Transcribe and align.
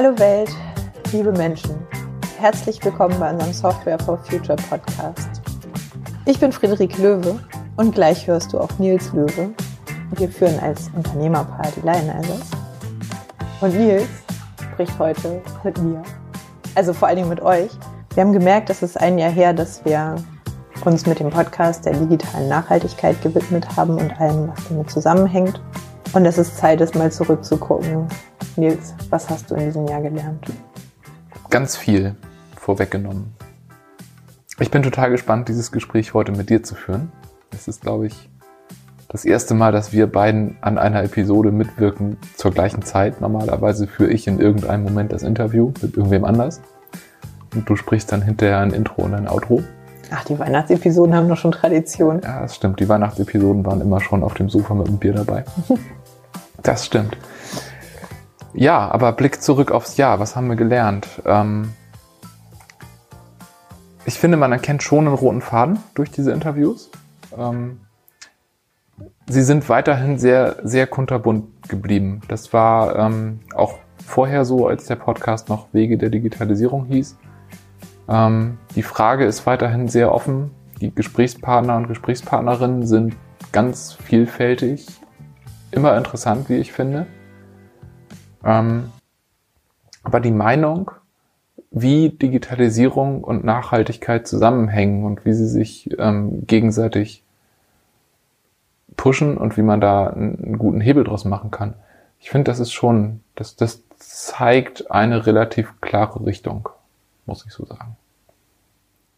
Hallo 0.00 0.16
Welt, 0.20 0.54
liebe 1.10 1.32
Menschen. 1.32 1.74
Herzlich 2.38 2.84
willkommen 2.84 3.18
bei 3.18 3.32
unserem 3.32 3.52
Software 3.52 3.98
for 3.98 4.16
Future 4.18 4.54
Podcast. 4.70 5.42
Ich 6.24 6.38
bin 6.38 6.52
Friederike 6.52 7.02
Löwe 7.02 7.40
und 7.74 7.96
gleich 7.96 8.24
hörst 8.28 8.52
du 8.52 8.60
auch 8.60 8.70
Nils 8.78 9.12
Löwe. 9.12 9.50
Wir 10.16 10.28
führen 10.28 10.56
als 10.60 10.88
Unternehmerpaar 10.94 11.72
die 11.74 11.80
Lionizers. 11.80 12.48
Und 13.60 13.74
Nils 13.74 14.06
spricht 14.72 14.96
heute 15.00 15.42
mit 15.64 15.76
mir. 15.82 16.00
Also 16.76 16.92
vor 16.92 17.08
allen 17.08 17.16
Dingen 17.16 17.30
mit 17.30 17.42
euch. 17.42 17.72
Wir 18.14 18.22
haben 18.22 18.32
gemerkt, 18.32 18.70
es 18.70 18.84
ist 18.84 19.00
ein 19.00 19.18
Jahr 19.18 19.32
her, 19.32 19.52
dass 19.52 19.84
wir 19.84 20.14
uns 20.84 21.06
mit 21.06 21.18
dem 21.18 21.30
Podcast 21.30 21.86
der 21.86 21.94
digitalen 21.94 22.48
Nachhaltigkeit 22.48 23.20
gewidmet 23.20 23.66
haben 23.76 23.98
und 23.98 24.20
allem, 24.20 24.48
was 24.48 24.68
damit 24.68 24.90
zusammenhängt. 24.92 25.60
Und 26.12 26.24
es 26.24 26.38
ist 26.38 26.56
Zeit, 26.56 26.80
es 26.80 26.94
mal 26.94 27.10
zurückzugucken. 27.10 28.06
Nils, 28.58 28.94
was 29.08 29.30
hast 29.30 29.50
du 29.50 29.54
in 29.54 29.66
diesem 29.66 29.86
Jahr 29.86 30.02
gelernt? 30.02 30.44
Ganz 31.48 31.76
viel 31.76 32.16
vorweggenommen. 32.56 33.32
Ich 34.58 34.70
bin 34.70 34.82
total 34.82 35.10
gespannt, 35.10 35.48
dieses 35.48 35.70
Gespräch 35.70 36.12
heute 36.12 36.32
mit 36.32 36.50
dir 36.50 36.64
zu 36.64 36.74
führen. 36.74 37.12
Es 37.52 37.68
ist, 37.68 37.82
glaube 37.82 38.08
ich, 38.08 38.28
das 39.08 39.24
erste 39.24 39.54
Mal, 39.54 39.70
dass 39.70 39.92
wir 39.92 40.08
beiden 40.08 40.56
an 40.60 40.76
einer 40.76 41.04
Episode 41.04 41.52
mitwirken 41.52 42.18
zur 42.36 42.50
gleichen 42.50 42.82
Zeit. 42.82 43.20
Normalerweise 43.20 43.86
führe 43.86 44.10
ich 44.10 44.26
in 44.26 44.40
irgendeinem 44.40 44.82
Moment 44.82 45.12
das 45.12 45.22
Interview 45.22 45.72
mit 45.80 45.96
irgendwem 45.96 46.24
anders. 46.24 46.60
Und 47.54 47.68
du 47.68 47.76
sprichst 47.76 48.10
dann 48.10 48.22
hinterher 48.22 48.58
ein 48.58 48.72
Intro 48.72 49.02
und 49.02 49.14
ein 49.14 49.28
Outro. 49.28 49.62
Ach, 50.10 50.24
die 50.24 50.38
Weihnachtsepisoden 50.38 51.14
haben 51.14 51.28
doch 51.28 51.36
schon 51.36 51.52
Tradition. 51.52 52.20
Ja, 52.24 52.40
das 52.40 52.56
stimmt. 52.56 52.80
Die 52.80 52.88
Weihnachtsepisoden 52.88 53.64
waren 53.64 53.80
immer 53.80 54.00
schon 54.00 54.24
auf 54.24 54.34
dem 54.34 54.50
Sofa 54.50 54.74
mit 54.74 54.88
einem 54.88 54.98
Bier 54.98 55.12
dabei. 55.12 55.44
das 56.62 56.84
stimmt. 56.84 57.16
Ja, 58.58 58.90
aber 58.90 59.12
Blick 59.12 59.40
zurück 59.40 59.70
aufs 59.70 59.98
Jahr. 59.98 60.18
Was 60.18 60.34
haben 60.34 60.48
wir 60.48 60.56
gelernt? 60.56 61.06
Ähm 61.24 61.74
ich 64.04 64.18
finde, 64.18 64.36
man 64.36 64.50
erkennt 64.50 64.82
schon 64.82 65.06
einen 65.06 65.14
roten 65.14 65.42
Faden 65.42 65.78
durch 65.94 66.10
diese 66.10 66.32
Interviews. 66.32 66.90
Ähm 67.38 67.78
sie 69.28 69.42
sind 69.42 69.68
weiterhin 69.68 70.18
sehr, 70.18 70.56
sehr 70.64 70.88
kunterbunt 70.88 71.68
geblieben. 71.68 72.20
Das 72.26 72.52
war 72.52 72.96
ähm, 72.96 73.38
auch 73.54 73.78
vorher 74.04 74.44
so, 74.44 74.66
als 74.66 74.86
der 74.86 74.96
Podcast 74.96 75.48
noch 75.48 75.68
Wege 75.72 75.96
der 75.96 76.10
Digitalisierung 76.10 76.86
hieß. 76.86 77.16
Ähm, 78.08 78.58
die 78.74 78.82
Frage 78.82 79.24
ist 79.24 79.46
weiterhin 79.46 79.86
sehr 79.86 80.12
offen. 80.12 80.50
Die 80.80 80.92
Gesprächspartner 80.92 81.76
und 81.76 81.86
Gesprächspartnerinnen 81.86 82.88
sind 82.88 83.14
ganz 83.52 83.92
vielfältig, 83.92 84.88
immer 85.70 85.96
interessant, 85.96 86.48
wie 86.48 86.56
ich 86.56 86.72
finde. 86.72 87.06
Ähm, 88.44 88.92
aber 90.02 90.20
die 90.20 90.30
Meinung, 90.30 90.90
wie 91.70 92.10
Digitalisierung 92.10 93.22
und 93.22 93.44
Nachhaltigkeit 93.44 94.26
zusammenhängen 94.26 95.04
und 95.04 95.24
wie 95.24 95.34
sie 95.34 95.48
sich 95.48 95.90
ähm, 95.98 96.46
gegenseitig 96.46 97.22
pushen 98.96 99.36
und 99.36 99.56
wie 99.56 99.62
man 99.62 99.80
da 99.80 100.08
einen 100.08 100.58
guten 100.58 100.80
Hebel 100.80 101.04
draus 101.04 101.24
machen 101.24 101.50
kann. 101.50 101.74
Ich 102.20 102.30
finde, 102.30 102.50
das 102.50 102.58
ist 102.58 102.72
schon, 102.72 103.20
das, 103.34 103.54
das 103.54 103.82
zeigt 103.98 104.90
eine 104.90 105.26
relativ 105.26 105.80
klare 105.80 106.24
Richtung 106.24 106.68
muss 107.28 107.44
ich 107.46 107.52
so 107.52 107.64
sagen. 107.64 107.96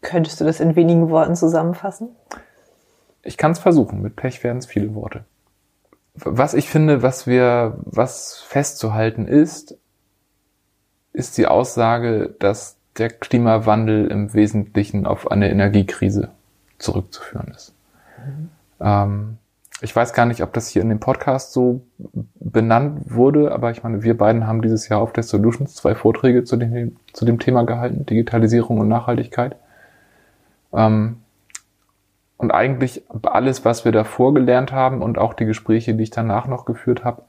Könntest 0.01 0.39
du 0.39 0.45
das 0.45 0.59
in 0.59 0.75
wenigen 0.75 1.09
Worten 1.09 1.35
zusammenfassen? 1.35 2.09
Ich 3.23 3.37
kann 3.37 3.51
es 3.51 3.59
versuchen. 3.59 4.01
Mit 4.01 4.15
Pech 4.15 4.43
werden 4.43 4.57
es 4.57 4.65
viele 4.65 4.93
Worte. 4.93 5.23
Was 6.13 6.53
ich 6.53 6.69
finde, 6.69 7.01
was 7.01 7.25
wir, 7.25 7.77
was 7.85 8.39
festzuhalten 8.39 9.27
ist, 9.27 9.77
ist 11.13 11.37
die 11.37 11.47
Aussage, 11.47 12.35
dass 12.39 12.77
der 12.97 13.09
Klimawandel 13.09 14.07
im 14.07 14.33
Wesentlichen 14.33 15.05
auf 15.05 15.31
eine 15.31 15.49
Energiekrise 15.49 16.31
zurückzuführen 16.77 17.53
ist. 17.55 17.73
Mhm. 18.17 18.49
Ähm, 18.79 19.37
ich 19.83 19.95
weiß 19.95 20.13
gar 20.13 20.25
nicht, 20.25 20.43
ob 20.43 20.53
das 20.53 20.67
hier 20.67 20.83
in 20.83 20.89
dem 20.89 20.99
Podcast 20.99 21.53
so 21.53 21.81
benannt 22.35 23.11
wurde, 23.11 23.51
aber 23.51 23.71
ich 23.71 23.81
meine, 23.81 24.03
wir 24.03 24.15
beiden 24.15 24.45
haben 24.45 24.61
dieses 24.61 24.89
Jahr 24.89 25.01
auf 25.01 25.11
der 25.11 25.23
Solutions 25.23 25.73
zwei 25.73 25.95
Vorträge 25.95 26.43
zu 26.43 26.55
dem, 26.55 26.97
zu 27.13 27.25
dem 27.25 27.39
Thema 27.39 27.63
gehalten, 27.63 28.05
Digitalisierung 28.05 28.77
und 28.77 28.87
Nachhaltigkeit. 28.87 29.55
Ähm, 30.71 31.20
und 32.41 32.51
eigentlich 32.51 33.03
alles, 33.23 33.63
was 33.65 33.85
wir 33.85 33.91
davor 33.91 34.33
gelernt 34.33 34.71
haben 34.71 35.01
und 35.01 35.17
auch 35.17 35.33
die 35.33 35.45
Gespräche, 35.45 35.93
die 35.93 36.03
ich 36.03 36.09
danach 36.09 36.47
noch 36.47 36.65
geführt 36.65 37.03
habe, 37.03 37.23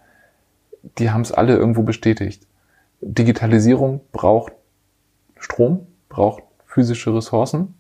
die 0.99 1.11
haben 1.11 1.21
es 1.21 1.33
alle 1.33 1.57
irgendwo 1.57 1.83
bestätigt. 1.83 2.47
Digitalisierung 3.01 4.01
braucht 4.13 4.53
Strom, 5.39 5.87
braucht 6.09 6.43
physische 6.67 7.15
Ressourcen 7.15 7.75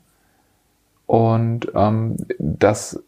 und 1.07 1.73
ähm, 1.75 2.17
das 2.39 3.03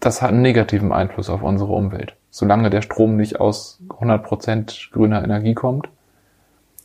das 0.00 0.22
hat 0.22 0.30
einen 0.30 0.42
negativen 0.42 0.92
Einfluss 0.92 1.30
auf 1.30 1.42
unsere 1.42 1.72
Umwelt. 1.72 2.16
Solange 2.30 2.68
der 2.68 2.82
Strom 2.82 3.16
nicht 3.16 3.40
aus 3.40 3.80
100% 3.88 4.90
grüner 4.90 5.22
Energie 5.22 5.54
kommt 5.54 5.88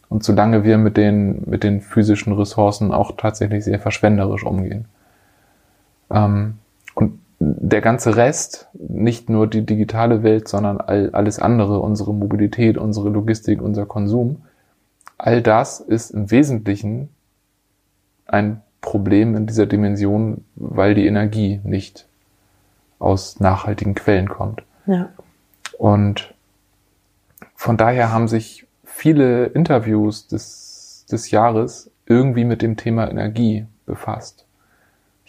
und 0.10 0.24
solange 0.24 0.64
wir 0.64 0.78
mit 0.78 0.96
den, 0.96 1.44
mit 1.50 1.64
den 1.64 1.82
physischen 1.82 2.34
Ressourcen 2.34 2.94
auch 2.94 3.18
tatsächlich 3.18 3.64
sehr 3.64 3.80
verschwenderisch 3.80 4.46
umgehen. 4.46 4.86
Ähm, 6.12 6.60
und 6.96 7.20
der 7.40 7.82
ganze 7.82 8.18
Rest, 8.18 8.68
nicht 8.74 9.30
nur 9.30 9.48
die 9.48 9.66
digitale 9.66 10.24
Welt, 10.24 10.48
sondern 10.48 10.80
all, 10.82 11.12
alles 11.12 11.40
andere, 11.40 11.80
unsere 11.80 12.14
Mobilität, 12.14 12.78
unsere 12.78 13.10
Logistik, 13.10 13.62
unser 13.62 13.86
Konsum, 13.86 14.42
all 15.18 15.42
das 15.42 15.80
ist 15.80 16.12
im 16.12 16.32
Wesentlichen 16.32 17.10
ein 18.26 18.62
Problem 18.82 19.36
in 19.36 19.48
dieser 19.48 19.66
Dimension, 19.66 20.44
weil 20.56 20.96
die 20.96 21.08
Energie 21.08 21.62
nicht 21.64 22.08
aus 23.00 23.40
nachhaltigen 23.40 23.96
Quellen 23.96 24.28
kommt. 24.28 24.64
Ja. 24.86 25.10
Und 25.78 26.34
von 27.56 27.78
daher 27.78 28.12
haben 28.12 28.28
sich 28.28 28.68
viele 28.84 29.46
Interviews 29.46 30.28
des, 30.28 31.06
des 31.10 31.32
Jahres 31.32 31.92
irgendwie 32.06 32.44
mit 32.44 32.62
dem 32.62 32.76
Thema 32.76 33.10
Energie 33.10 33.66
befasst. 33.86 34.46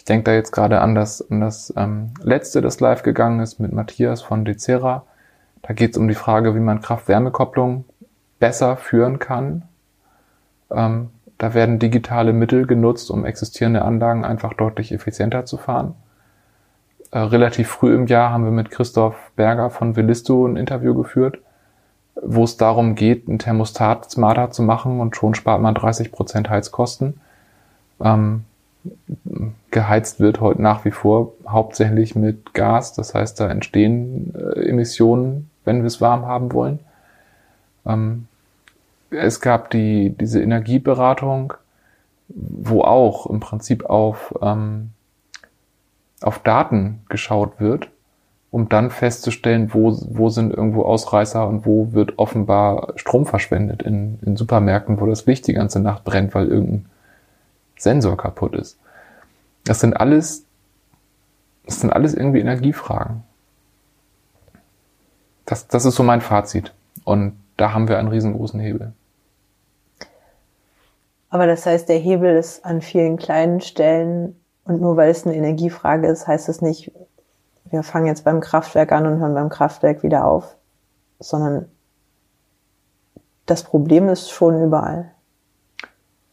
Ich 0.01 0.07
denke 0.07 0.25
da 0.25 0.33
jetzt 0.33 0.53
gerade 0.53 0.81
an 0.81 0.95
das, 0.95 1.31
an 1.31 1.43
das 1.43 1.75
ähm, 1.77 2.15
letzte, 2.23 2.63
das 2.63 2.81
live 2.81 3.03
gegangen 3.03 3.41
ist 3.41 3.61
mit 3.61 3.71
Matthias 3.71 4.23
von 4.23 4.47
Decera. 4.47 5.05
Da 5.61 5.75
geht 5.75 5.91
es 5.91 5.99
um 5.99 6.09
die 6.09 6.15
Frage, 6.15 6.55
wie 6.55 6.61
man 6.61 6.81
Kraft-Wärme-Kopplung 6.81 7.85
besser 8.39 8.79
führen 8.79 9.19
kann. 9.19 9.65
Ähm, 10.71 11.11
da 11.37 11.53
werden 11.53 11.79
digitale 11.79 12.33
Mittel 12.33 12.67
genutzt, 12.67 13.11
um 13.11 13.27
existierende 13.27 13.83
Anlagen 13.83 14.25
einfach 14.25 14.55
deutlich 14.55 14.91
effizienter 14.91 15.45
zu 15.45 15.59
fahren 15.59 15.95
äh, 17.11 17.19
relativ 17.19 17.69
früh 17.69 17.95
im 17.95 18.07
Jahr 18.07 18.31
haben 18.31 18.45
wir 18.45 18.53
mit 18.53 18.71
Christoph 18.71 19.33
Berger 19.37 19.69
von 19.69 19.97
Velisto 19.97 20.47
ein 20.47 20.57
Interview 20.57 20.95
geführt, 20.95 21.41
wo 22.15 22.45
es 22.45 22.57
darum 22.57 22.95
geht, 22.95 23.29
ein 23.29 23.39
Thermostat 23.39 24.11
smarter 24.11 24.51
zu 24.51 24.63
machen 24.63 24.99
und 24.99 25.15
schon 25.15 25.35
spart 25.35 25.61
man 25.61 25.75
30 25.75 26.11
Prozent 26.11 26.49
Heizkosten. 26.49 27.21
Ähm, 28.01 28.45
geheizt 29.71 30.21
wird 30.21 30.41
heute 30.41 30.63
nach 30.63 30.85
wie 30.85 30.91
vor 30.91 31.35
hauptsächlich 31.47 32.15
mit 32.17 32.55
Gas, 32.55 32.93
das 32.95 33.15
heißt, 33.15 33.39
da 33.41 33.51
entstehen 33.51 34.35
äh, 34.35 34.69
Emissionen, 34.69 35.51
wenn 35.65 35.81
wir 35.81 35.87
es 35.87 36.01
warm 36.01 36.27
haben 36.27 36.53
wollen. 36.53 36.81
Ähm, 37.87 38.27
es 39.11 39.41
gab 39.41 39.71
die, 39.71 40.15
diese 40.19 40.43
Energieberatung, 40.43 41.55
wo 42.29 42.83
auch 42.83 43.27
im 43.27 43.41
Prinzip 43.41 43.85
auf 43.85 44.35
ähm, 44.41 44.91
auf 46.23 46.39
Daten 46.41 47.01
geschaut 47.09 47.61
wird, 47.61 47.89
um 48.51 48.69
dann 48.69 48.91
festzustellen, 48.91 49.73
wo, 49.73 49.97
wo 50.09 50.29
sind 50.29 50.53
irgendwo 50.53 50.83
Ausreißer 50.83 51.47
und 51.47 51.65
wo 51.65 51.93
wird 51.93 52.19
offenbar 52.19 52.93
Strom 52.97 53.27
verschwendet 53.27 53.83
in, 53.83 54.19
in 54.25 54.37
Supermärkten, 54.37 55.01
wo 55.01 55.07
das 55.07 55.27
Licht 55.27 55.47
die 55.47 55.53
ganze 55.53 55.81
Nacht 55.81 56.05
brennt, 56.05 56.35
weil 56.35 56.49
irgendein 56.49 56.87
Sensor 57.81 58.17
kaputt 58.17 58.55
ist. 58.55 58.79
Das 59.65 59.81
sind 59.81 59.95
alles, 59.95 60.45
das 61.67 61.81
sind 61.81 61.93
alles 61.93 62.15
irgendwie 62.15 62.41
Energiefragen. 62.41 63.23
Das, 65.47 65.67
das 65.67 65.85
ist 65.85 65.97
so 65.97 66.03
mein 66.03 66.21
Fazit. 66.21 66.73
Und 67.05 67.39
da 67.57 67.73
haben 67.73 67.89
wir 67.89 67.99
einen 67.99 68.09
riesengroßen 68.09 68.61
Hebel. 68.61 68.93
Aber 71.29 71.47
das 71.47 71.65
heißt, 71.67 71.89
der 71.89 71.99
Hebel 71.99 72.37
ist 72.37 72.65
an 72.65 72.81
vielen 72.81 73.17
kleinen 73.17 73.61
Stellen 73.61 74.41
und 74.65 74.81
nur 74.81 74.97
weil 74.97 75.11
es 75.11 75.27
eine 75.27 75.37
Energiefrage 75.37 76.09
ist, 76.09 76.27
heißt 76.27 76.49
es 76.49 76.61
nicht, 76.61 76.93
wir 77.71 77.83
fangen 77.83 78.07
jetzt 78.07 78.25
beim 78.25 78.41
Kraftwerk 78.41 78.93
an 78.93 79.07
und 79.07 79.21
hören 79.21 79.35
beim 79.35 79.49
Kraftwerk 79.49 80.03
wieder 80.03 80.25
auf, 80.25 80.57
sondern 81.21 81.71
das 83.47 83.63
Problem 83.63 84.09
ist 84.09 84.31
schon 84.31 84.63
überall. 84.63 85.13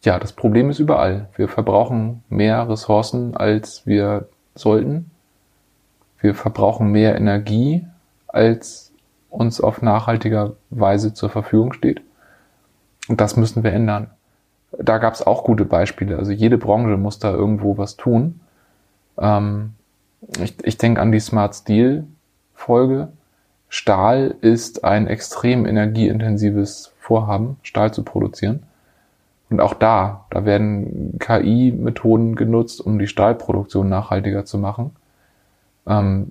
Ja, 0.03 0.19
das 0.19 0.31
Problem 0.31 0.69
ist 0.69 0.79
überall. 0.79 1.29
Wir 1.35 1.47
verbrauchen 1.47 2.23
mehr 2.29 2.69
Ressourcen, 2.69 3.35
als 3.35 3.85
wir 3.85 4.29
sollten. 4.55 5.11
Wir 6.19 6.33
verbrauchen 6.33 6.91
mehr 6.91 7.15
Energie, 7.15 7.85
als 8.27 8.91
uns 9.29 9.61
auf 9.61 9.81
nachhaltiger 9.81 10.53
Weise 10.69 11.13
zur 11.13 11.29
Verfügung 11.29 11.73
steht. 11.73 12.01
Und 13.07 13.21
das 13.21 13.37
müssen 13.37 13.63
wir 13.63 13.73
ändern. 13.73 14.11
Da 14.71 14.97
gab 14.97 15.13
es 15.13 15.25
auch 15.25 15.43
gute 15.43 15.65
Beispiele. 15.65 16.17
Also 16.17 16.31
jede 16.31 16.57
Branche 16.57 16.97
muss 16.97 17.19
da 17.19 17.31
irgendwo 17.31 17.77
was 17.77 17.95
tun. 17.95 18.41
Ähm, 19.17 19.73
ich 20.41 20.55
ich 20.63 20.77
denke 20.77 21.01
an 21.01 21.11
die 21.11 21.19
Smart 21.19 21.55
Steel 21.55 22.05
Folge. 22.53 23.09
Stahl 23.69 24.35
ist 24.41 24.83
ein 24.83 25.07
extrem 25.07 25.65
energieintensives 25.65 26.93
Vorhaben, 26.99 27.57
Stahl 27.63 27.93
zu 27.93 28.03
produzieren. 28.03 28.63
Und 29.49 29.61
auch 29.61 29.73
da, 29.73 30.25
da 30.29 30.45
werden 30.45 31.17
KI-Methoden 31.19 32.35
genutzt, 32.35 32.81
um 32.81 32.99
die 32.99 33.07
Stahlproduktion 33.07 33.87
nachhaltiger 33.87 34.45
zu 34.45 34.57
machen. 34.57 34.95
Ähm, 35.85 36.29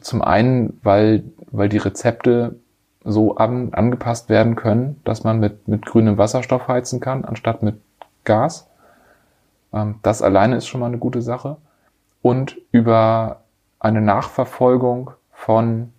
zum 0.00 0.22
einen, 0.22 0.78
weil, 0.82 1.24
weil 1.50 1.68
die 1.68 1.76
Rezepte 1.76 2.56
so 3.04 3.36
an, 3.36 3.72
angepasst 3.72 4.28
werden 4.28 4.56
können, 4.56 5.00
dass 5.04 5.24
man 5.24 5.38
mit, 5.38 5.68
mit 5.68 5.84
grünem 5.84 6.18
Wasserstoff 6.18 6.68
heizen 6.68 7.00
kann, 7.00 7.24
anstatt 7.24 7.62
mit 7.62 7.76
Gas. 8.24 8.68
Ähm, 9.72 9.96
das 10.02 10.22
alleine 10.22 10.56
ist 10.56 10.66
schon 10.66 10.80
mal 10.80 10.86
eine 10.86 10.98
gute 10.98 11.22
Sache. 11.22 11.56
Und 12.22 12.56
über 12.72 13.40
eine 13.78 14.00
Nachverfolgung 14.00 15.12
von, 15.32 15.92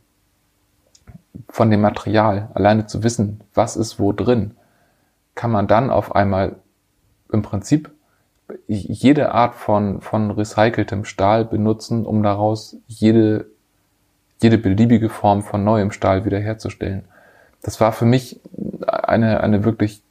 von 1.49 1.71
dem 1.71 1.81
Material, 1.81 2.49
alleine 2.53 2.85
zu 2.85 3.03
wissen, 3.03 3.41
was 3.53 3.75
ist 3.75 3.99
wo 3.99 4.11
drin, 4.11 4.55
kann 5.35 5.51
man 5.51 5.67
dann 5.67 5.89
auf 5.89 6.15
einmal 6.15 6.55
im 7.31 7.41
Prinzip 7.41 7.91
jede 8.67 9.31
Art 9.31 9.55
von, 9.55 10.01
von 10.01 10.31
recyceltem 10.31 11.05
Stahl 11.05 11.45
benutzen, 11.45 12.05
um 12.05 12.21
daraus 12.21 12.75
jede 12.87 13.45
jede 14.41 14.57
beliebige 14.57 15.09
Form 15.09 15.43
von 15.43 15.63
neuem 15.63 15.91
Stahl 15.91 16.25
wiederherzustellen. 16.25 17.03
Das 17.61 17.79
war 17.79 17.91
für 17.91 18.05
mich 18.05 18.39
eine, 18.87 19.41
eine 19.41 19.63
wirklich 19.63 20.01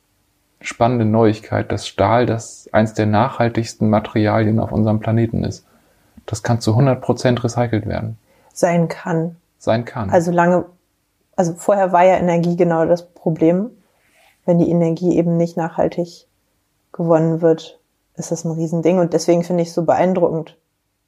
spannende 0.61 1.05
Neuigkeit, 1.05 1.73
dass 1.73 1.87
Stahl 1.87 2.27
das 2.27 2.69
eins 2.73 2.95
der 2.95 3.07
nachhaltigsten 3.07 3.91
Materialien 3.91 4.61
auf 4.61 4.73
unserem 4.73 5.01
Planeten 5.01 5.43
ist. 5.43 5.67
Das 6.27 6.43
kann 6.43 6.61
zu 6.61 6.73
100 6.73 7.01
Prozent 7.01 7.43
recycelt 7.43 7.87
werden. 7.87 8.19
Sein 8.53 8.89
kann. 8.89 9.37
Sein 9.59 9.85
kann. 9.85 10.11
Also 10.11 10.31
lange, 10.31 10.67
also 11.35 11.55
vorher 11.55 11.93
war 11.93 12.05
ja 12.05 12.17
Energie 12.17 12.57
genau 12.57 12.85
das 12.85 13.09
Problem. 13.09 13.71
Wenn 14.45 14.59
die 14.59 14.71
Energie 14.71 15.17
eben 15.17 15.37
nicht 15.37 15.57
nachhaltig 15.57 16.27
gewonnen 16.93 17.41
wird, 17.41 17.79
ist 18.17 18.31
das 18.31 18.45
ein 18.45 18.53
Riesending. 18.53 18.99
Und 18.99 19.13
deswegen 19.13 19.45
finde 19.45 19.63
ich 19.63 19.69
es 19.69 19.75
so 19.75 19.85
beeindruckend 19.85 20.57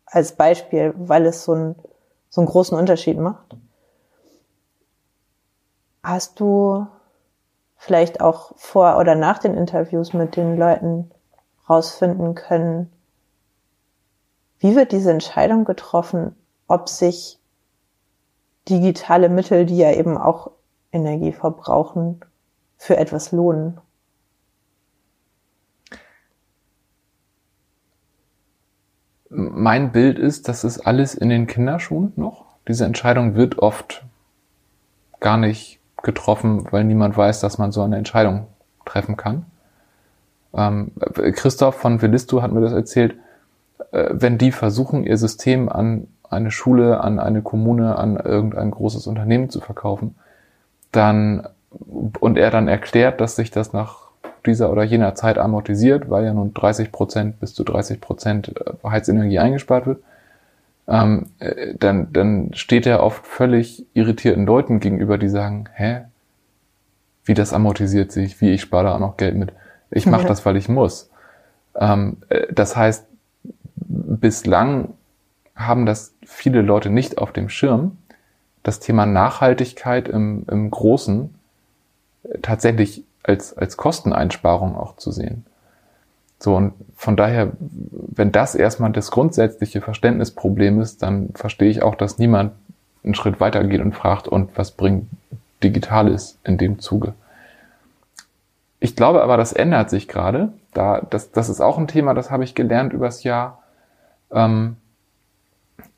als 0.06 0.32
Beispiel, 0.32 0.94
weil 0.96 1.26
es 1.26 1.44
so 1.44 1.54
ein 1.54 1.74
so 2.32 2.40
einen 2.40 2.48
großen 2.48 2.76
Unterschied 2.78 3.18
macht. 3.18 3.56
Hast 6.02 6.40
du 6.40 6.86
vielleicht 7.76 8.22
auch 8.22 8.52
vor 8.56 8.96
oder 8.98 9.14
nach 9.14 9.38
den 9.38 9.54
Interviews 9.54 10.14
mit 10.14 10.34
den 10.34 10.56
Leuten 10.56 11.10
rausfinden 11.68 12.34
können, 12.34 12.90
wie 14.60 14.74
wird 14.74 14.92
diese 14.92 15.10
Entscheidung 15.10 15.66
getroffen, 15.66 16.34
ob 16.68 16.88
sich 16.88 17.38
digitale 18.70 19.28
Mittel, 19.28 19.66
die 19.66 19.76
ja 19.76 19.92
eben 19.92 20.16
auch 20.16 20.52
Energie 20.90 21.32
verbrauchen, 21.32 22.24
für 22.82 22.96
etwas 22.96 23.32
lohnen? 23.32 23.80
mein 29.34 29.92
Bild 29.92 30.18
ist, 30.18 30.48
das 30.48 30.62
ist 30.62 30.80
alles 30.80 31.14
in 31.14 31.28
den 31.28 31.46
Kinderschuhen 31.46 32.12
noch. 32.16 32.44
Diese 32.68 32.84
Entscheidung 32.84 33.34
wird 33.34 33.58
oft 33.58 34.04
gar 35.20 35.36
nicht 35.36 35.80
getroffen, 36.02 36.66
weil 36.70 36.84
niemand 36.84 37.16
weiß, 37.16 37.40
dass 37.40 37.58
man 37.58 37.72
so 37.72 37.82
eine 37.82 37.96
Entscheidung 37.96 38.46
treffen 38.84 39.16
kann. 39.16 39.46
Ähm, 40.54 40.92
Christoph 41.14 41.76
von 41.76 42.02
Velisto 42.02 42.42
hat 42.42 42.52
mir 42.52 42.60
das 42.60 42.72
erzählt, 42.72 43.16
äh, 43.92 44.10
wenn 44.12 44.36
die 44.36 44.52
versuchen, 44.52 45.04
ihr 45.04 45.16
System 45.16 45.68
an 45.68 46.08
eine 46.28 46.50
Schule, 46.50 47.00
an 47.00 47.18
eine 47.18 47.42
Kommune, 47.42 47.96
an 47.96 48.16
irgendein 48.16 48.70
großes 48.70 49.06
Unternehmen 49.06 49.48
zu 49.48 49.60
verkaufen, 49.60 50.16
dann 50.90 51.48
und 52.20 52.38
er 52.38 52.50
dann 52.50 52.68
erklärt, 52.68 53.20
dass 53.20 53.36
sich 53.36 53.50
das 53.50 53.72
nach 53.72 54.02
dieser 54.46 54.70
oder 54.70 54.82
jener 54.82 55.14
Zeit 55.14 55.38
amortisiert, 55.38 56.10
weil 56.10 56.24
ja 56.24 56.34
nun 56.34 56.52
30 56.52 56.90
Prozent 56.90 57.40
bis 57.40 57.54
zu 57.54 57.64
30 57.64 58.00
Prozent 58.00 58.48
äh, 58.48 58.88
Heizenergie 58.88 59.38
eingespart 59.38 59.86
wird, 59.86 60.02
ähm, 60.88 61.26
äh, 61.38 61.74
dann, 61.78 62.12
dann 62.12 62.50
steht 62.54 62.86
er 62.86 63.02
oft 63.02 63.26
völlig 63.26 63.86
irritierten 63.94 64.46
Leuten 64.46 64.80
gegenüber, 64.80 65.18
die 65.18 65.28
sagen, 65.28 65.66
hä, 65.74 66.02
wie 67.24 67.34
das 67.34 67.52
amortisiert 67.52 68.10
sich, 68.10 68.40
wie 68.40 68.50
ich 68.50 68.62
spare 68.62 68.84
da 68.84 68.94
auch 68.94 69.00
noch 69.00 69.16
Geld 69.16 69.36
mit. 69.36 69.52
Ich 69.90 70.06
mache 70.06 70.26
das, 70.26 70.44
weil 70.44 70.56
ich 70.56 70.68
muss. 70.68 71.10
Ähm, 71.76 72.16
äh, 72.28 72.52
das 72.52 72.76
heißt, 72.76 73.06
bislang 73.76 74.94
haben 75.54 75.86
das 75.86 76.14
viele 76.24 76.62
Leute 76.62 76.90
nicht 76.90 77.18
auf 77.18 77.32
dem 77.32 77.48
Schirm, 77.48 77.98
das 78.62 78.80
Thema 78.80 79.06
Nachhaltigkeit 79.06 80.08
im, 80.08 80.44
im 80.50 80.70
Großen 80.70 81.34
tatsächlich 82.42 83.04
als, 83.22 83.56
als 83.56 83.76
Kosteneinsparung 83.76 84.76
auch 84.76 84.96
zu 84.96 85.10
sehen. 85.10 85.44
So, 86.38 86.56
und 86.56 86.74
von 86.96 87.16
daher, 87.16 87.52
wenn 87.60 88.32
das 88.32 88.54
erstmal 88.54 88.90
das 88.90 89.10
grundsätzliche 89.12 89.80
Verständnisproblem 89.80 90.80
ist, 90.80 91.02
dann 91.02 91.30
verstehe 91.34 91.70
ich 91.70 91.82
auch, 91.82 91.94
dass 91.94 92.18
niemand 92.18 92.52
einen 93.04 93.14
Schritt 93.14 93.40
weitergeht 93.40 93.80
und 93.80 93.94
fragt, 93.94 94.28
und 94.28 94.50
was 94.56 94.72
bringt 94.72 95.06
Digitales 95.62 96.38
in 96.44 96.58
dem 96.58 96.80
Zuge. 96.80 97.14
Ich 98.80 98.96
glaube 98.96 99.22
aber, 99.22 99.36
das 99.36 99.52
ändert 99.52 99.90
sich 99.90 100.08
gerade. 100.08 100.52
Da, 100.74 101.00
das, 101.00 101.30
das 101.30 101.48
ist 101.48 101.60
auch 101.60 101.78
ein 101.78 101.86
Thema, 101.86 102.14
das 102.14 102.32
habe 102.32 102.42
ich 102.42 102.56
gelernt 102.56 102.92
übers 102.92 103.22
Jahr. 103.22 103.62
Ähm, 104.32 104.76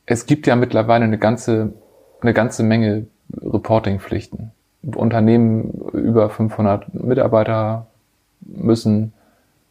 es 0.05 0.27
gibt 0.27 0.47
ja 0.47 0.57
mittlerweile 0.57 1.05
eine 1.05 1.19
ganze, 1.19 1.73
eine 2.21 2.35
ganze 2.35 2.63
Menge 2.63 3.07
Reportingpflichten. 3.35 4.53
Unternehmen 4.95 5.71
über 5.93 6.31
500 6.31 6.95
Mitarbeiter 6.95 7.87
müssen, 8.41 9.13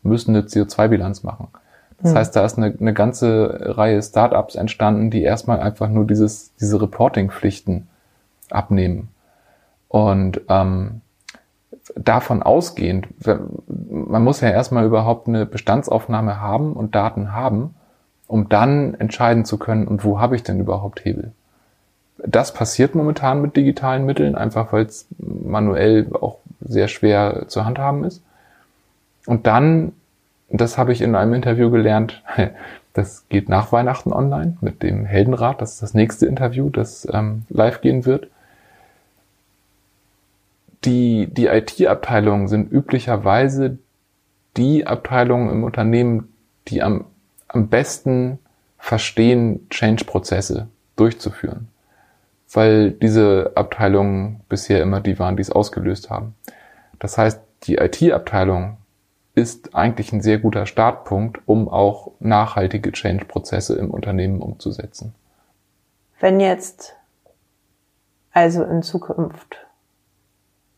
müssen 0.01 0.35
eine 0.35 0.45
CO2-Bilanz 0.45 1.23
machen. 1.23 1.47
Das 2.01 2.11
hm. 2.11 2.17
heißt, 2.17 2.35
da 2.35 2.45
ist 2.45 2.57
eine, 2.57 2.75
eine 2.79 2.93
ganze 2.93 3.77
Reihe 3.77 4.01
Startups 4.01 4.55
entstanden, 4.55 5.09
die 5.09 5.23
erstmal 5.23 5.59
einfach 5.59 5.89
nur 5.89 6.05
dieses, 6.05 6.53
diese 6.55 6.81
Reporting-Pflichten 6.81 7.87
abnehmen. 8.49 9.09
Und 9.87 10.41
ähm, 10.49 11.01
davon 11.95 12.43
ausgehend, 12.43 13.07
man 13.67 14.23
muss 14.23 14.41
ja 14.41 14.49
erstmal 14.49 14.85
überhaupt 14.85 15.27
eine 15.27 15.45
Bestandsaufnahme 15.45 16.39
haben 16.39 16.73
und 16.73 16.95
Daten 16.95 17.33
haben, 17.33 17.75
um 18.27 18.49
dann 18.49 18.95
entscheiden 18.95 19.45
zu 19.45 19.57
können, 19.57 19.87
und 19.87 20.03
wo 20.03 20.19
habe 20.19 20.35
ich 20.35 20.43
denn 20.43 20.59
überhaupt 20.59 21.05
Hebel? 21.05 21.33
Das 22.25 22.53
passiert 22.53 22.95
momentan 22.95 23.41
mit 23.41 23.57
digitalen 23.57 24.05
Mitteln, 24.05 24.35
einfach 24.35 24.71
weil 24.71 24.85
es 24.85 25.07
manuell 25.17 26.07
auch 26.13 26.39
sehr 26.61 26.87
schwer 26.87 27.45
zu 27.47 27.65
handhaben 27.65 28.05
ist. 28.05 28.23
Und 29.25 29.45
dann, 29.45 29.91
das 30.49 30.77
habe 30.77 30.93
ich 30.93 31.01
in 31.01 31.15
einem 31.15 31.33
Interview 31.33 31.69
gelernt, 31.69 32.23
das 32.93 33.27
geht 33.27 33.49
nach 33.49 33.71
Weihnachten 33.71 34.13
online 34.13 34.57
mit 34.61 34.83
dem 34.83 35.05
Heldenrat. 35.05 35.61
Das 35.61 35.73
ist 35.73 35.81
das 35.81 35.93
nächste 35.93 36.25
Interview, 36.25 36.69
das 36.69 37.07
ähm, 37.11 37.43
live 37.49 37.81
gehen 37.81 38.05
wird. 38.05 38.27
Die, 40.85 41.27
die 41.27 41.47
IT-Abteilungen 41.47 42.47
sind 42.47 42.71
üblicherweise 42.71 43.77
die 44.55 44.87
Abteilungen 44.87 45.49
im 45.49 45.63
Unternehmen, 45.63 46.33
die 46.67 46.83
am, 46.83 47.05
am 47.47 47.67
besten 47.67 48.39
verstehen, 48.77 49.67
Change-Prozesse 49.69 50.67
durchzuführen 50.95 51.67
weil 52.53 52.91
diese 52.91 53.51
Abteilungen 53.55 54.41
bisher 54.49 54.81
immer 54.81 55.01
die 55.01 55.19
waren, 55.19 55.35
die 55.35 55.41
es 55.41 55.51
ausgelöst 55.51 56.09
haben. 56.09 56.35
Das 56.99 57.17
heißt, 57.17 57.41
die 57.63 57.75
IT-Abteilung 57.75 58.77
ist 59.35 59.75
eigentlich 59.75 60.13
ein 60.13 60.21
sehr 60.21 60.37
guter 60.37 60.65
Startpunkt, 60.65 61.39
um 61.45 61.67
auch 61.67 62.11
nachhaltige 62.19 62.91
Change-Prozesse 62.91 63.75
im 63.75 63.89
Unternehmen 63.89 64.41
umzusetzen. 64.41 65.15
Wenn 66.19 66.39
jetzt 66.39 66.95
also 68.31 68.63
in 68.63 68.81
Zukunft 68.81 69.57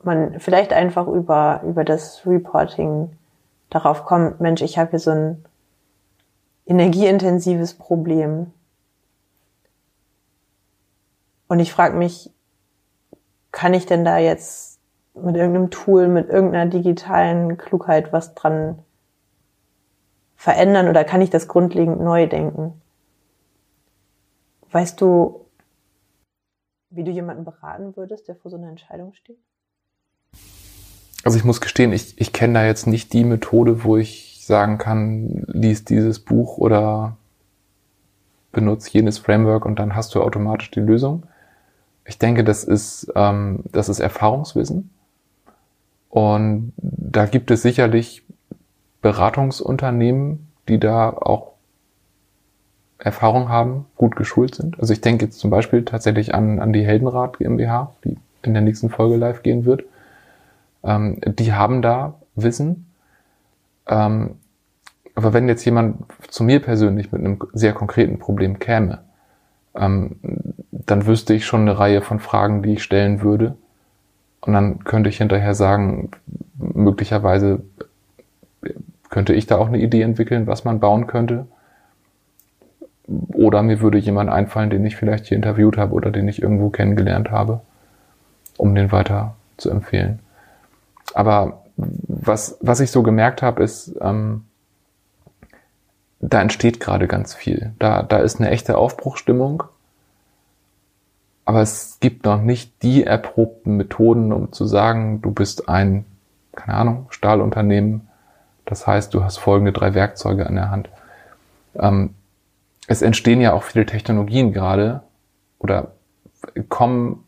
man 0.04 0.40
vielleicht 0.40 0.72
einfach 0.72 1.08
über, 1.08 1.62
über 1.66 1.84
das 1.84 2.22
Reporting 2.26 3.12
darauf 3.70 4.06
kommt, 4.06 4.40
Mensch, 4.40 4.62
ich 4.62 4.78
habe 4.78 4.92
hier 4.92 5.00
so 5.00 5.12
ein 5.12 5.46
energieintensives 6.66 7.74
Problem. 7.74 8.52
Und 11.48 11.60
ich 11.60 11.72
frage 11.72 11.96
mich, 11.96 12.32
kann 13.52 13.74
ich 13.74 13.86
denn 13.86 14.04
da 14.04 14.18
jetzt 14.18 14.80
mit 15.14 15.36
irgendeinem 15.36 15.70
Tool, 15.70 16.08
mit 16.08 16.30
irgendeiner 16.30 16.70
digitalen 16.70 17.58
Klugheit 17.58 18.12
was 18.12 18.36
dran 18.36 18.80
verändern 20.36 20.90
oder 20.90 21.04
kann 21.04 21.22
ich 21.22 21.30
das 21.30 21.48
grundlegend 21.48 22.02
neu 22.02 22.28
denken? 22.28 22.82
Weißt 24.72 25.00
du, 25.00 25.46
wie 26.90 27.04
du 27.04 27.12
jemanden 27.12 27.46
beraten 27.46 27.96
würdest, 27.96 28.28
der 28.28 28.36
vor 28.36 28.52
so 28.52 28.58
einer 28.58 28.70
Entscheidung 28.70 29.14
steht? 29.14 29.40
Also 31.24 31.38
ich 31.38 31.44
muss 31.44 31.62
gestehen, 31.62 31.94
ich, 31.94 32.20
ich 32.20 32.34
kenne 32.34 32.54
da 32.54 32.66
jetzt 32.66 32.86
nicht 32.86 33.14
die 33.14 33.24
Methode, 33.24 33.84
wo 33.84 33.98
ich 33.98 34.44
sagen 34.46 34.78
kann, 34.78 35.46
lies 35.48 35.86
dieses 35.86 36.20
Buch 36.20 36.58
oder 36.58 37.18
benutze 38.52 38.92
jenes 38.92 39.18
Framework 39.18 39.66
und 39.66 39.80
dann 39.80 39.96
hast 39.96 40.14
du 40.14 40.22
automatisch 40.22 40.72
die 40.72 40.82
Lösung. 40.82 41.24
Ich 42.06 42.20
denke, 42.20 42.44
das 42.44 42.64
ist, 42.64 43.12
ähm, 43.16 43.62
das 43.72 43.90
ist 43.90 44.00
Erfahrungswissen. 44.00 44.92
Und 46.10 46.74
da 46.78 47.26
gibt 47.26 47.52
es 47.52 47.62
sicherlich 47.62 48.24
Beratungsunternehmen, 49.02 50.48
die 50.70 50.80
da 50.80 51.10
auch 51.10 51.54
Erfahrung 52.98 53.50
haben, 53.50 53.86
gut 53.98 54.16
geschult 54.16 54.56
sind. 54.56 54.80
Also 54.80 54.94
ich 54.94 55.02
denke 55.02 55.26
jetzt 55.26 55.40
zum 55.40 55.50
Beispiel 55.50 55.84
tatsächlich 55.84 56.34
an, 56.34 56.60
an 56.60 56.74
die 56.74 56.86
Heldenrat 56.86 57.38
GmbH, 57.40 57.94
die 58.04 58.18
in 58.44 58.54
der 58.54 58.62
nächsten 58.62 58.90
Folge 58.90 59.18
live 59.18 59.44
gehen 59.44 59.66
wird. 59.66 59.84
Ähm, 60.84 61.20
die 61.26 61.54
haben 61.54 61.82
da 61.82 62.16
Wissen. 62.36 62.88
Ähm, 63.88 64.38
aber 65.16 65.34
wenn 65.34 65.48
jetzt 65.48 65.66
jemand 65.66 66.06
zu 66.30 66.44
mir 66.44 66.62
persönlich 66.62 67.12
mit 67.12 67.22
einem 67.22 67.40
sehr 67.54 67.74
konkreten 67.74 68.20
Problem 68.20 68.60
käme, 68.60 69.04
ähm, 69.76 70.16
dann 70.86 71.06
wüsste 71.06 71.34
ich 71.34 71.46
schon 71.46 71.62
eine 71.62 71.78
Reihe 71.80 72.02
von 72.02 72.20
Fragen, 72.20 72.62
die 72.62 72.74
ich 72.74 72.84
stellen 72.84 73.22
würde. 73.22 73.56
Und 74.42 74.54
dann 74.54 74.84
könnte 74.84 75.10
ich 75.10 75.18
hinterher 75.18 75.56
sagen, 75.56 76.12
möglicherweise 76.58 77.62
könnte 79.10 79.34
ich 79.34 79.48
da 79.48 79.58
auch 79.58 79.68
eine 79.68 79.80
Idee 79.80 80.02
entwickeln, 80.02 80.48
was 80.48 80.66
man 80.66 80.80
bauen 80.80 81.08
könnte. 81.08 81.48
Oder 83.08 83.64
mir 83.64 83.82
würde 83.82 83.98
jemand 83.98 84.30
einfallen, 84.30 84.70
den 84.70 84.86
ich 84.86 84.96
vielleicht 84.96 85.26
hier 85.28 85.38
interviewt 85.38 85.78
habe 85.78 85.94
oder 85.94 86.12
den 86.12 86.28
ich 86.28 86.42
irgendwo 86.42 86.70
kennengelernt 86.70 87.32
habe, 87.32 87.62
um 88.58 88.76
den 88.76 88.92
weiter 88.92 89.36
zu 89.58 89.70
empfehlen. 89.70 90.20
Aber 91.14 91.64
was, 91.78 92.58
was 92.62 92.80
ich 92.80 92.92
so 92.92 93.04
gemerkt 93.04 93.42
habe, 93.42 93.64
ist, 93.64 93.96
ähm, 94.02 94.46
da 96.20 96.42
entsteht 96.42 96.80
gerade 96.80 97.08
ganz 97.08 97.34
viel. 97.34 97.74
Da, 97.80 98.02
da 98.02 98.18
ist 98.18 98.40
eine 98.40 98.50
echte 98.50 98.78
Aufbruchstimmung. 98.78 99.64
Aber 101.46 101.62
es 101.62 102.00
gibt 102.00 102.26
noch 102.26 102.42
nicht 102.42 102.82
die 102.82 103.04
erprobten 103.04 103.78
Methoden, 103.78 104.34
um 104.34 104.52
zu 104.52 104.66
sagen, 104.66 105.22
du 105.22 105.32
bist 105.32 105.70
ein, 105.70 106.06
keine 106.54 106.78
Ahnung, 106.78 107.08
Stahlunternehmen. 107.12 108.08
Das 108.66 108.88
heißt, 108.88 109.14
du 109.14 109.24
hast 109.24 109.38
folgende 109.38 109.72
drei 109.72 109.94
Werkzeuge 109.94 110.48
an 110.48 110.56
der 110.56 110.72
Hand. 110.72 110.90
Ähm, 111.76 112.16
es 112.88 113.04
entstehen 113.04 113.42
ja 113.42 113.54
auch 113.54 113.64
viele 113.64 113.86
Technologien 113.86 114.54
gerade 114.54 115.02
oder 115.60 115.92
kommen 116.70 117.24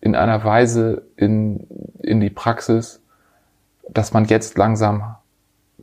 in 0.00 0.14
einer 0.14 0.42
Weise 0.44 1.02
in, 1.16 1.66
in 2.02 2.20
die 2.20 2.30
Praxis, 2.30 3.02
dass 3.88 4.12
man 4.12 4.24
jetzt 4.26 4.56
langsam 4.56 5.16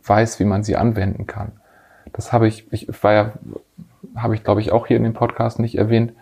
weiß, 0.03 0.39
wie 0.39 0.45
man 0.45 0.63
sie 0.63 0.77
anwenden 0.77 1.27
kann. 1.27 1.51
Das 2.13 2.33
habe 2.33 2.47
ich, 2.47 2.71
ich 2.73 2.87
war 3.03 3.13
ja, 3.13 3.33
habe 4.15 4.35
ich 4.35 4.43
glaube 4.43 4.61
ich 4.61 4.71
auch 4.71 4.87
hier 4.87 4.97
in 4.97 5.03
dem 5.03 5.13
Podcast 5.13 5.59
nicht 5.59 5.75
erwähnt, 5.75 6.13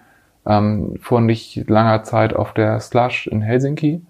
ähm, 0.45 0.97
vor 1.01 1.21
nicht 1.21 1.69
langer 1.69 2.03
Zeit 2.03 2.35
auf 2.35 2.53
der 2.53 2.79
Slush 2.79 3.27
in 3.27 3.41
Helsinki 3.41 4.01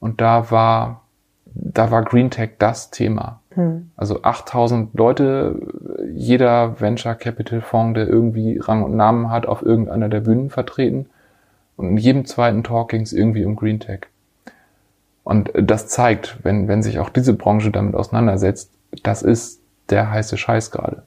und 0.00 0.20
da 0.20 0.50
war, 0.50 1.02
da 1.44 1.90
war 1.90 2.02
Green 2.02 2.30
Tech 2.30 2.52
das 2.58 2.90
Thema. 2.90 3.40
Hm. 3.54 3.90
Also 3.96 4.22
8000 4.22 4.94
Leute, 4.94 5.56
jeder 6.14 6.80
Venture 6.80 7.14
Capital 7.14 7.60
Fonds, 7.60 7.94
der 7.94 8.08
irgendwie 8.08 8.58
Rang 8.58 8.82
und 8.82 8.96
Namen 8.96 9.30
hat, 9.30 9.46
auf 9.46 9.62
irgendeiner 9.62 10.08
der 10.08 10.20
Bühnen 10.20 10.50
vertreten. 10.50 11.06
Und 11.76 11.88
in 11.88 11.96
jedem 11.96 12.24
zweiten 12.26 12.62
Talk 12.62 12.90
ging 12.90 13.02
es 13.02 13.12
irgendwie 13.12 13.44
um 13.44 13.56
Green 13.56 13.80
Tech. 13.80 14.00
Und 15.24 15.50
das 15.54 15.88
zeigt, 15.88 16.38
wenn, 16.42 16.68
wenn 16.68 16.82
sich 16.82 16.98
auch 16.98 17.10
diese 17.10 17.34
Branche 17.34 17.70
damit 17.70 17.94
auseinandersetzt, 17.94 18.70
das 19.02 19.22
ist 19.22 19.60
der 19.90 20.10
heiße 20.10 20.36
Scheiß 20.36 20.70
gerade. 20.70 21.02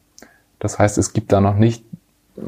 Das 0.59 0.79
heißt, 0.79 0.97
es 0.97 1.13
gibt 1.13 1.31
da 1.31 1.41
noch 1.41 1.55
nicht 1.55 1.83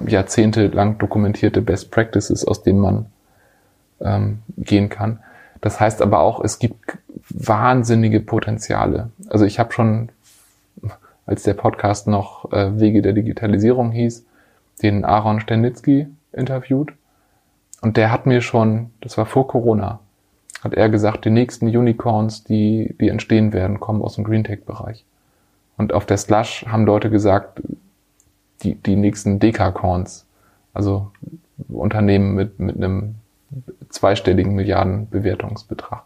jahrzehntelang 0.07 0.97
dokumentierte 0.97 1.61
Best 1.61 1.91
Practices, 1.91 2.45
aus 2.45 2.63
denen 2.63 2.79
man 2.79 3.05
ähm, 4.01 4.39
gehen 4.57 4.89
kann. 4.89 5.19
Das 5.61 5.79
heißt 5.79 6.01
aber 6.01 6.19
auch, 6.19 6.43
es 6.43 6.59
gibt 6.59 6.97
wahnsinnige 7.29 8.19
Potenziale. 8.19 9.09
Also 9.29 9.45
ich 9.45 9.59
habe 9.59 9.73
schon, 9.73 10.09
als 11.25 11.43
der 11.43 11.53
Podcast 11.53 12.07
noch 12.07 12.51
äh, 12.51 12.79
Wege 12.79 13.01
der 13.01 13.13
Digitalisierung 13.13 13.91
hieß, 13.91 14.25
den 14.81 15.05
Aaron 15.05 15.39
Sternitzky 15.39 16.07
interviewt. 16.33 16.93
Und 17.81 17.97
der 17.97 18.11
hat 18.11 18.25
mir 18.25 18.41
schon, 18.41 18.91
das 19.01 19.17
war 19.17 19.25
vor 19.25 19.47
Corona, 19.47 19.99
hat 20.63 20.73
er 20.73 20.89
gesagt, 20.89 21.25
die 21.25 21.29
nächsten 21.29 21.67
Unicorns, 21.67 22.43
die, 22.43 22.95
die 22.99 23.09
entstehen 23.09 23.53
werden, 23.53 23.79
kommen 23.79 24.01
aus 24.01 24.15
dem 24.15 24.23
Green 24.23 24.43
Tech 24.43 24.65
Bereich. 24.65 25.05
Und 25.77 25.93
auf 25.93 26.05
der 26.05 26.17
Slush 26.17 26.65
haben 26.67 26.85
Leute 26.85 27.09
gesagt, 27.09 27.61
die, 28.65 28.75
die 28.75 28.95
nächsten 28.95 29.39
Dekacorns, 29.39 30.25
also 30.73 31.11
Unternehmen 31.69 32.35
mit, 32.35 32.59
mit 32.59 32.75
einem 32.75 33.15
zweistelligen 33.89 34.55
Milliardenbewertungsbetrag. 34.55 36.03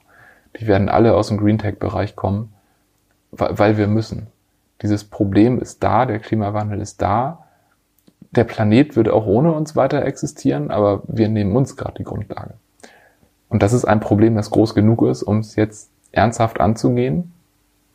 Die 0.60 0.68
werden 0.68 0.90
alle 0.90 1.16
aus 1.16 1.30
dem 1.30 1.38
Green 1.38 1.58
Tech-Bereich 1.58 2.16
kommen, 2.16 2.54
weil 3.32 3.78
wir 3.78 3.88
müssen. 3.88 4.28
Dieses 4.82 5.04
Problem 5.04 5.60
ist 5.60 5.84
da, 5.84 6.06
der 6.06 6.20
Klimawandel 6.20 6.82
ist 6.82 7.02
da. 7.02 7.46
Der 8.32 8.44
Planet 8.44 8.96
wird 8.96 9.10
auch 9.10 9.26
ohne 9.26 9.52
uns 9.52 9.76
weiter 9.76 10.06
existieren, 10.06 10.72
aber 10.72 11.02
wir 11.08 11.30
nehmen 11.30 11.56
uns 11.56 11.76
gerade 11.76 11.96
die 11.98 12.04
Grundlage. 12.04 12.54
Und 13.50 13.64
das 13.64 13.74
ist 13.74 13.86
ein 13.86 14.00
Problem, 14.00 14.36
das 14.36 14.52
groß 14.52 14.76
genug 14.76 15.04
ist, 15.04 15.24
um 15.24 15.40
es 15.40 15.56
jetzt 15.56 15.90
ernsthaft 16.12 16.60
anzugehen. 16.60 17.32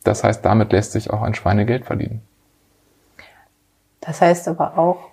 Das 0.03 0.23
heißt, 0.23 0.43
damit 0.43 0.71
lässt 0.73 0.91
sich 0.91 1.09
auch 1.09 1.21
ein 1.21 1.33
Schweinegeld 1.33 1.85
verdienen. 1.85 2.21
Das 4.05 4.21
heißt 4.21 4.47
aber 4.47 4.77
auch, 4.77 5.09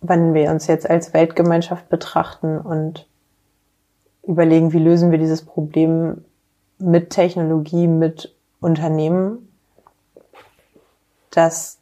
wenn 0.00 0.34
wir 0.34 0.50
uns 0.50 0.66
jetzt 0.66 0.88
als 0.88 1.12
Weltgemeinschaft 1.12 1.88
betrachten 1.88 2.58
und 2.58 3.06
überlegen, 4.26 4.72
wie 4.72 4.78
lösen 4.78 5.10
wir 5.10 5.18
dieses 5.18 5.44
Problem 5.44 6.24
mit 6.78 7.10
Technologie, 7.10 7.86
mit 7.86 8.34
Unternehmen, 8.60 9.48
dass 11.30 11.78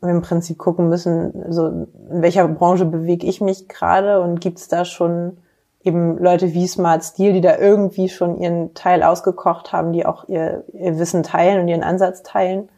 wir 0.00 0.10
im 0.10 0.22
Prinzip 0.22 0.58
gucken 0.58 0.88
müssen, 0.88 1.52
so 1.52 1.66
in 1.66 1.88
welcher 2.22 2.46
Branche 2.48 2.84
bewege 2.84 3.26
ich 3.26 3.40
mich 3.40 3.68
gerade 3.68 4.20
und 4.20 4.40
gibt 4.40 4.58
es 4.58 4.68
da 4.68 4.84
schon 4.84 5.38
eben 5.82 6.18
Leute 6.18 6.52
wie 6.54 6.66
Smart 6.68 7.04
Steel, 7.04 7.32
die 7.32 7.40
da 7.40 7.58
irgendwie 7.58 8.08
schon 8.08 8.38
ihren 8.38 8.74
Teil 8.74 9.02
ausgekocht 9.02 9.72
haben, 9.72 9.92
die 9.92 10.06
auch 10.06 10.28
ihr, 10.28 10.64
ihr 10.72 10.98
Wissen 10.98 11.22
teilen 11.22 11.60
und 11.60 11.68
ihren 11.68 11.82
Ansatz 11.82 12.22
teilen, 12.22 12.68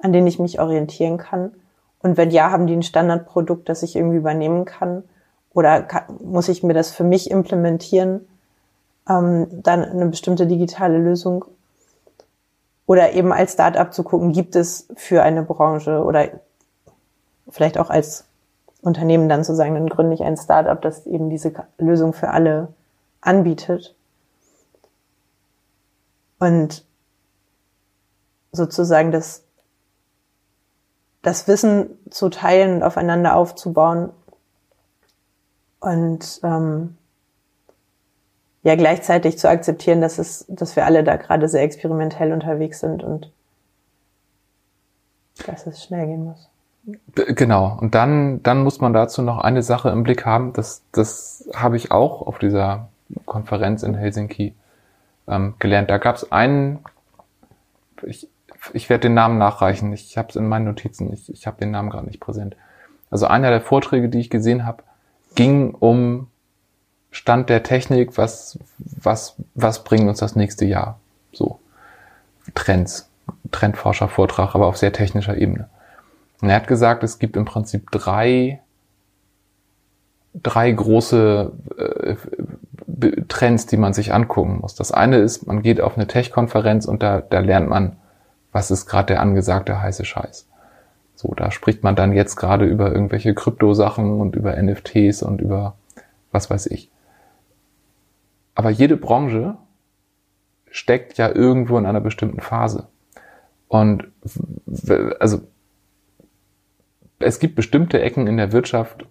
an 0.00 0.12
denen 0.12 0.26
ich 0.26 0.38
mich 0.38 0.60
orientieren 0.60 1.18
kann. 1.18 1.52
Und 2.02 2.16
wenn 2.16 2.30
ja, 2.30 2.50
haben 2.50 2.66
die 2.66 2.74
ein 2.74 2.82
Standardprodukt, 2.82 3.68
das 3.68 3.82
ich 3.82 3.96
irgendwie 3.96 4.16
übernehmen 4.16 4.64
kann? 4.64 5.04
Oder 5.52 5.82
kann, 5.82 6.04
muss 6.22 6.48
ich 6.48 6.62
mir 6.62 6.74
das 6.74 6.90
für 6.90 7.04
mich 7.04 7.30
implementieren? 7.30 8.26
Ähm, 9.08 9.46
dann 9.50 9.84
eine 9.84 10.06
bestimmte 10.06 10.46
digitale 10.46 10.98
Lösung? 10.98 11.44
Oder 12.86 13.12
eben 13.12 13.32
als 13.32 13.52
Startup 13.52 13.92
zu 13.92 14.02
gucken, 14.02 14.32
gibt 14.32 14.56
es 14.56 14.88
für 14.96 15.22
eine 15.22 15.42
Branche 15.42 16.02
oder 16.02 16.28
vielleicht 17.48 17.78
auch 17.78 17.90
als 17.90 18.24
Unternehmen 18.82 19.28
dann 19.28 19.44
zu 19.44 19.54
sagen, 19.54 19.74
dann 19.74 19.88
gründe 19.88 20.14
ich 20.14 20.22
ein 20.22 20.36
Startup, 20.36 20.80
das 20.80 21.06
eben 21.06 21.30
diese 21.30 21.52
Lösung 21.78 22.12
für 22.12 22.30
alle 22.30 22.68
anbietet. 23.20 23.94
Und 26.38 26.84
sozusagen 28.52 29.12
das 29.12 29.44
das 31.22 31.48
Wissen 31.48 31.98
zu 32.10 32.28
teilen 32.30 32.76
und 32.76 32.82
aufeinander 32.82 33.36
aufzubauen 33.36 34.10
und 35.80 36.40
ähm, 36.42 36.96
ja 38.62 38.76
gleichzeitig 38.76 39.38
zu 39.38 39.48
akzeptieren, 39.48 40.00
dass 40.00 40.18
es, 40.18 40.44
dass 40.48 40.76
wir 40.76 40.84
alle 40.84 41.04
da 41.04 41.16
gerade 41.16 41.48
sehr 41.48 41.62
experimentell 41.62 42.32
unterwegs 42.32 42.80
sind 42.80 43.02
und 43.02 43.30
dass 45.46 45.66
es 45.66 45.82
schnell 45.82 46.06
gehen 46.06 46.24
muss. 46.24 46.48
Genau. 47.14 47.76
Und 47.80 47.94
dann, 47.94 48.42
dann 48.42 48.62
muss 48.62 48.80
man 48.80 48.92
dazu 48.92 49.22
noch 49.22 49.38
eine 49.38 49.62
Sache 49.62 49.90
im 49.90 50.02
Blick 50.02 50.24
haben. 50.24 50.52
Das, 50.52 50.82
das 50.92 51.48
habe 51.54 51.76
ich 51.76 51.92
auch 51.92 52.22
auf 52.26 52.38
dieser 52.38 52.88
Konferenz 53.26 53.82
in 53.82 53.94
Helsinki 53.94 54.54
ähm, 55.28 55.54
gelernt. 55.58 55.90
Da 55.90 55.98
gab 55.98 56.16
es 56.16 56.32
einen, 56.32 56.80
ich, 58.02 58.28
ich 58.72 58.88
werde 58.90 59.02
den 59.02 59.14
Namen 59.14 59.38
nachreichen. 59.38 59.92
Ich 59.92 60.16
habe 60.18 60.28
es 60.28 60.36
in 60.36 60.48
meinen 60.48 60.66
Notizen. 60.66 61.12
Ich, 61.12 61.32
ich 61.32 61.46
habe 61.46 61.58
den 61.58 61.70
Namen 61.70 61.90
gerade 61.90 62.06
nicht 62.06 62.20
präsent. 62.20 62.56
Also 63.10 63.26
einer 63.26 63.50
der 63.50 63.60
Vorträge, 63.60 64.08
die 64.08 64.20
ich 64.20 64.30
gesehen 64.30 64.64
habe, 64.64 64.82
ging 65.34 65.74
um 65.74 66.28
Stand 67.10 67.48
der 67.48 67.62
Technik, 67.62 68.16
was, 68.16 68.58
was, 68.78 69.34
was 69.54 69.82
bringt 69.82 70.08
uns 70.08 70.18
das 70.18 70.36
nächste 70.36 70.64
Jahr? 70.64 71.00
So. 71.32 71.58
Trends. 72.54 73.08
Trendforscher-Vortrag, 73.50 74.54
aber 74.54 74.66
auf 74.66 74.76
sehr 74.76 74.92
technischer 74.92 75.36
Ebene. 75.36 75.68
Und 76.40 76.48
er 76.48 76.56
hat 76.56 76.68
gesagt, 76.68 77.02
es 77.02 77.18
gibt 77.18 77.36
im 77.36 77.44
Prinzip 77.44 77.90
drei, 77.90 78.60
drei 80.34 80.70
große 80.70 81.52
äh, 81.76 82.16
Trends, 83.28 83.66
die 83.66 83.76
man 83.76 83.92
sich 83.92 84.12
angucken 84.12 84.58
muss. 84.60 84.74
Das 84.74 84.92
eine 84.92 85.18
ist, 85.18 85.46
man 85.46 85.62
geht 85.62 85.80
auf 85.80 85.96
eine 85.96 86.06
Tech-Konferenz 86.06 86.86
und 86.86 87.02
da, 87.02 87.20
da 87.20 87.40
lernt 87.40 87.68
man, 87.68 87.96
was 88.52 88.70
ist 88.70 88.86
gerade 88.86 89.14
der 89.14 89.20
angesagte 89.20 89.80
heiße 89.80 90.04
Scheiß. 90.04 90.48
So, 91.14 91.34
da 91.34 91.50
spricht 91.50 91.82
man 91.82 91.96
dann 91.96 92.12
jetzt 92.12 92.36
gerade 92.36 92.64
über 92.64 92.92
irgendwelche 92.92 93.34
Kryptosachen 93.34 94.20
und 94.20 94.36
über 94.36 94.60
NFTs 94.60 95.22
und 95.22 95.40
über 95.40 95.74
was 96.32 96.48
weiß 96.48 96.66
ich. 96.66 96.90
Aber 98.54 98.70
jede 98.70 98.96
Branche 98.96 99.56
steckt 100.70 101.18
ja 101.18 101.28
irgendwo 101.28 101.78
in 101.78 101.86
einer 101.86 102.00
bestimmten 102.00 102.40
Phase. 102.40 102.88
Und 103.68 104.08
also 105.18 105.42
es 107.18 107.38
gibt 107.38 107.54
bestimmte 107.54 108.00
Ecken 108.00 108.26
in 108.26 108.36
der 108.36 108.52
Wirtschaft, 108.52 109.06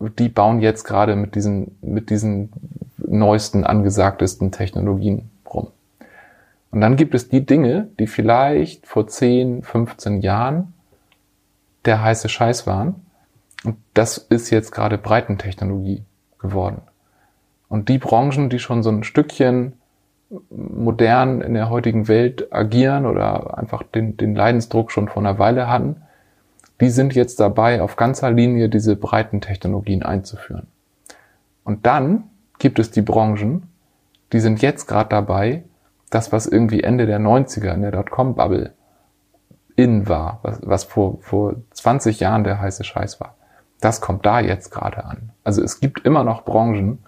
die 0.00 0.28
bauen 0.28 0.60
jetzt 0.60 0.84
gerade 0.84 1.16
mit 1.16 1.34
diesen, 1.34 1.78
mit 1.80 2.10
diesen 2.10 2.52
neuesten, 2.98 3.64
angesagtesten 3.64 4.50
Technologien. 4.50 5.30
Und 6.74 6.80
dann 6.80 6.96
gibt 6.96 7.14
es 7.14 7.28
die 7.28 7.46
Dinge, 7.46 7.86
die 8.00 8.08
vielleicht 8.08 8.88
vor 8.88 9.06
10, 9.06 9.62
15 9.62 10.22
Jahren 10.22 10.74
der 11.84 12.02
heiße 12.02 12.28
Scheiß 12.28 12.66
waren. 12.66 13.06
Und 13.62 13.76
das 13.94 14.18
ist 14.18 14.50
jetzt 14.50 14.72
gerade 14.72 14.98
Breitentechnologie 14.98 16.02
geworden. 16.40 16.82
Und 17.68 17.88
die 17.88 17.98
Branchen, 17.98 18.50
die 18.50 18.58
schon 18.58 18.82
so 18.82 18.90
ein 18.90 19.04
Stückchen 19.04 19.74
modern 20.50 21.42
in 21.42 21.54
der 21.54 21.70
heutigen 21.70 22.08
Welt 22.08 22.52
agieren 22.52 23.06
oder 23.06 23.56
einfach 23.56 23.84
den, 23.84 24.16
den 24.16 24.34
Leidensdruck 24.34 24.90
schon 24.90 25.06
vor 25.06 25.22
einer 25.22 25.38
Weile 25.38 25.68
hatten, 25.68 26.02
die 26.80 26.90
sind 26.90 27.14
jetzt 27.14 27.38
dabei, 27.38 27.82
auf 27.82 27.94
ganzer 27.94 28.32
Linie 28.32 28.68
diese 28.68 28.96
breiten 28.96 29.40
Technologien 29.40 30.02
einzuführen. 30.02 30.66
Und 31.62 31.86
dann 31.86 32.24
gibt 32.58 32.80
es 32.80 32.90
die 32.90 33.02
Branchen, 33.02 33.62
die 34.32 34.40
sind 34.40 34.60
jetzt 34.60 34.88
gerade 34.88 35.10
dabei, 35.10 35.62
das, 36.14 36.32
was 36.32 36.46
irgendwie 36.46 36.82
Ende 36.82 37.06
der 37.06 37.18
90er 37.18 37.74
in 37.74 37.82
der 37.82 37.90
Dotcom-Bubble 37.90 38.72
in 39.76 40.08
war, 40.08 40.38
was, 40.42 40.60
was 40.62 40.84
vor, 40.84 41.18
vor 41.20 41.56
20 41.72 42.20
Jahren 42.20 42.44
der 42.44 42.60
heiße 42.60 42.84
Scheiß 42.84 43.20
war, 43.20 43.34
das 43.80 44.00
kommt 44.00 44.24
da 44.24 44.40
jetzt 44.40 44.70
gerade 44.70 45.04
an. 45.04 45.30
Also 45.42 45.62
es 45.62 45.80
gibt 45.80 46.06
immer 46.06 46.24
noch 46.24 46.44
Branchen, 46.44 47.00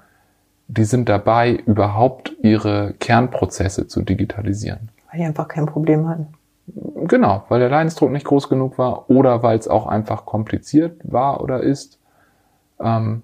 die 0.69 0.85
sind 0.85 1.09
dabei, 1.09 1.53
überhaupt 1.53 2.35
ihre 2.43 2.95
Kernprozesse 2.95 3.87
zu 3.87 4.03
digitalisieren. 4.03 4.91
Weil 5.11 5.21
die 5.21 5.27
einfach 5.27 5.47
kein 5.47 5.67
Problem 5.67 6.09
hatten. 6.09 6.29
Genau, 7.07 7.45
weil 7.49 7.61
der 7.61 7.69
Leidensdruck 7.69 8.11
nicht 8.11 8.27
groß 8.27 8.49
genug 8.49 8.77
war 8.77 9.09
oder 9.09 9.45
weil 9.45 9.57
es 9.57 9.69
auch 9.69 9.87
einfach 9.87 10.27
kompliziert 10.27 11.01
war 11.05 11.41
oder 11.41 11.63
ist. 11.63 12.01
Ähm, 12.81 13.23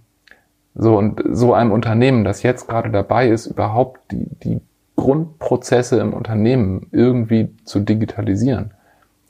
so 0.74 0.96
und 0.96 1.22
so 1.32 1.52
einem 1.52 1.72
Unternehmen, 1.72 2.24
das 2.24 2.44
jetzt 2.44 2.68
gerade 2.68 2.90
dabei 2.90 3.28
ist, 3.28 3.46
überhaupt 3.46 4.00
die, 4.12 4.28
die 4.44 4.60
Grundprozesse 4.96 5.98
im 5.98 6.12
Unternehmen 6.12 6.86
irgendwie 6.92 7.54
zu 7.64 7.80
digitalisieren, 7.80 8.72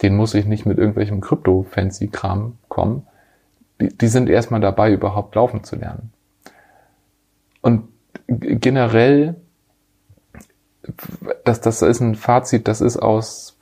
den 0.02 0.16
muss 0.16 0.34
ich 0.34 0.46
nicht 0.46 0.66
mit 0.66 0.78
irgendwelchem 0.78 1.20
Krypto-Fancy-Kram 1.20 2.58
kommen. 2.68 3.06
Die, 3.80 4.08
sind 4.08 4.28
erstmal 4.28 4.60
dabei, 4.60 4.92
überhaupt 4.92 5.34
laufen 5.34 5.64
zu 5.64 5.76
lernen. 5.76 6.12
Und 7.60 7.88
generell, 8.26 9.36
das, 11.44 11.60
das 11.60 11.82
ist 11.82 12.00
ein 12.00 12.16
Fazit, 12.16 12.66
das 12.68 12.80
ist 12.80 12.96
aus, 12.96 13.56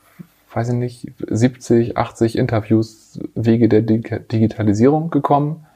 weiß 0.53 0.71
ich 0.71 0.75
nicht, 0.75 1.13
70, 1.29 1.97
80 1.97 2.39
Interviews 2.39 3.21
Wege 3.35 3.69
der 3.69 3.83
Digitalisierung 3.83 5.11
gekommen. 5.11 5.67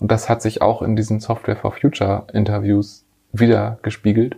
Und 0.00 0.10
das 0.10 0.28
hat 0.28 0.42
sich 0.42 0.62
auch 0.62 0.82
in 0.82 0.96
diesen 0.96 1.20
Software 1.20 1.56
for 1.56 1.72
Future 1.72 2.26
Interviews 2.32 3.04
wieder 3.32 3.78
gespiegelt. 3.82 4.36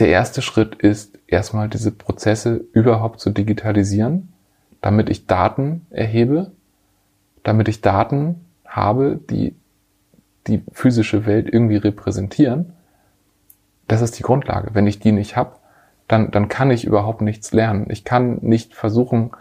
Der 0.00 0.08
erste 0.08 0.40
Schritt 0.40 0.76
ist 0.76 1.18
erstmal 1.26 1.68
diese 1.68 1.92
Prozesse 1.92 2.64
überhaupt 2.72 3.20
zu 3.20 3.30
digitalisieren, 3.30 4.32
damit 4.80 5.10
ich 5.10 5.26
Daten 5.26 5.86
erhebe, 5.90 6.50
damit 7.42 7.68
ich 7.68 7.82
Daten 7.82 8.46
habe, 8.66 9.20
die 9.28 9.54
die 10.46 10.62
physische 10.72 11.26
Welt 11.26 11.48
irgendwie 11.52 11.76
repräsentieren, 11.76 12.72
das 13.88 14.00
ist 14.00 14.18
die 14.18 14.22
Grundlage. 14.22 14.70
Wenn 14.72 14.86
ich 14.86 15.00
die 15.00 15.12
nicht 15.12 15.36
habe, 15.36 15.56
dann, 16.08 16.30
dann 16.30 16.48
kann 16.48 16.70
ich 16.70 16.86
überhaupt 16.86 17.20
nichts 17.20 17.52
lernen. 17.52 17.86
Ich 17.90 18.04
kann 18.04 18.38
nicht 18.40 18.74
versuchen, 18.74 19.32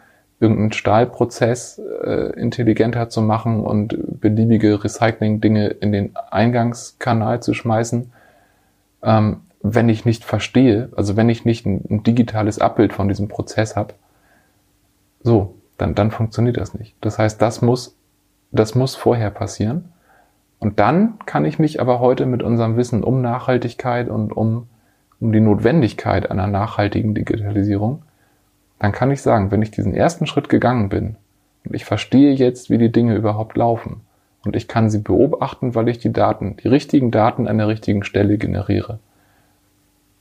irgendeinen 0.42 0.74
Stahlprozess 0.74 1.80
äh, 2.04 2.34
intelligenter 2.38 3.10
zu 3.10 3.22
machen 3.22 3.64
und 3.64 3.96
beliebige 4.20 4.84
Recycling-Dinge 4.84 5.68
in 5.68 5.92
den 5.94 6.16
Eingangskanal 6.16 7.42
zu 7.42 7.54
schmeißen, 7.54 8.12
ähm, 9.04 9.42
wenn 9.62 9.90
ich 9.90 10.06
nicht 10.06 10.24
verstehe, 10.24 10.90
also 10.96 11.18
wenn 11.18 11.30
ich 11.30 11.46
nicht 11.46 11.66
ein, 11.66 11.84
ein 11.90 12.04
digitales 12.04 12.60
Abbild 12.60 12.94
von 12.94 13.08
diesem 13.08 13.28
Prozess 13.28 13.76
habe, 13.76 13.94
so, 15.22 15.56
dann, 15.78 15.96
dann 15.96 16.12
funktioniert 16.12 16.58
das 16.58 16.74
nicht. 16.74 16.96
Das 17.02 17.20
heißt, 17.20 17.42
das 17.42 17.62
muss, 17.62 17.96
das 18.52 18.76
muss 18.76 18.96
vorher 18.96 19.32
passieren. 19.32 19.92
Und 20.60 20.80
dann 20.80 21.20
kann 21.26 21.46
ich 21.46 21.60
mich 21.60 21.82
aber 21.82 22.00
heute 22.00 22.26
mit 22.26 22.44
unserem 22.44 22.76
Wissen 22.76 23.04
um 23.04 23.22
Nachhaltigkeit 23.22 24.10
und 24.10 24.32
um, 24.32 24.68
um 25.20 25.32
die 25.32 25.40
Notwendigkeit 25.40 26.30
einer 26.30 26.48
nachhaltigen 26.48 27.16
Digitalisierung, 27.16 28.04
dann 28.78 28.92
kann 28.92 29.12
ich 29.12 29.22
sagen, 29.22 29.52
wenn 29.52 29.62
ich 29.62 29.72
diesen 29.72 29.94
ersten 29.94 30.26
Schritt 30.26 30.50
gegangen 30.50 30.90
bin 30.90 31.16
und 31.66 31.76
ich 31.76 31.86
verstehe 31.86 32.34
jetzt, 32.34 32.70
wie 32.70 32.78
die 32.78 32.92
Dinge 32.92 33.16
überhaupt 33.16 33.58
laufen 33.58 34.02
und 34.46 34.56
ich 34.56 34.68
kann 34.68 34.90
sie 34.90 35.00
beobachten, 35.00 35.76
weil 35.76 35.90
ich 35.90 36.00
die 36.00 36.14
Daten, 36.14 36.58
die 36.58 36.68
richtigen 36.68 37.12
Daten 37.12 37.48
an 37.48 37.58
der 37.58 37.68
richtigen 37.68 38.04
Stelle 38.04 38.38
generiere, 38.38 39.00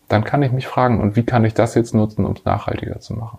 dann 0.09 0.25
kann 0.25 0.43
ich 0.43 0.53
mich 0.53 0.67
fragen, 0.67 1.01
und 1.01 1.17
wie 1.17 1.25
kann 1.25 1.45
ich 1.45 1.55
das 1.55 1.75
jetzt 1.75 1.95
nutzen, 1.95 2.25
um 2.25 2.33
es 2.33 2.45
nachhaltiger 2.45 3.01
zu 3.01 3.15
machen? 3.15 3.39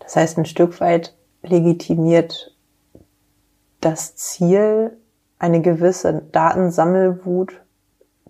Das 0.00 0.16
heißt, 0.16 0.38
ein 0.38 0.46
Stück 0.46 0.80
weit 0.80 1.14
legitimiert 1.42 2.54
das 3.80 4.16
Ziel 4.16 4.96
eine 5.38 5.62
gewisse 5.62 6.22
Datensammelwut, 6.32 7.60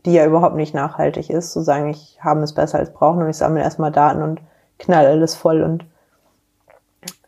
die 0.04 0.12
ja 0.12 0.26
überhaupt 0.26 0.56
nicht 0.56 0.74
nachhaltig 0.74 1.30
ist, 1.30 1.52
zu 1.52 1.60
sagen, 1.60 1.88
ich 1.90 2.18
habe 2.22 2.40
es 2.42 2.54
besser 2.54 2.78
als 2.78 2.92
brauchen 2.92 3.22
und 3.22 3.30
ich 3.30 3.36
sammle 3.36 3.62
erstmal 3.62 3.90
Daten 3.90 4.22
und 4.22 4.40
knall 4.78 5.06
alles 5.06 5.34
voll 5.34 5.62
und 5.62 5.84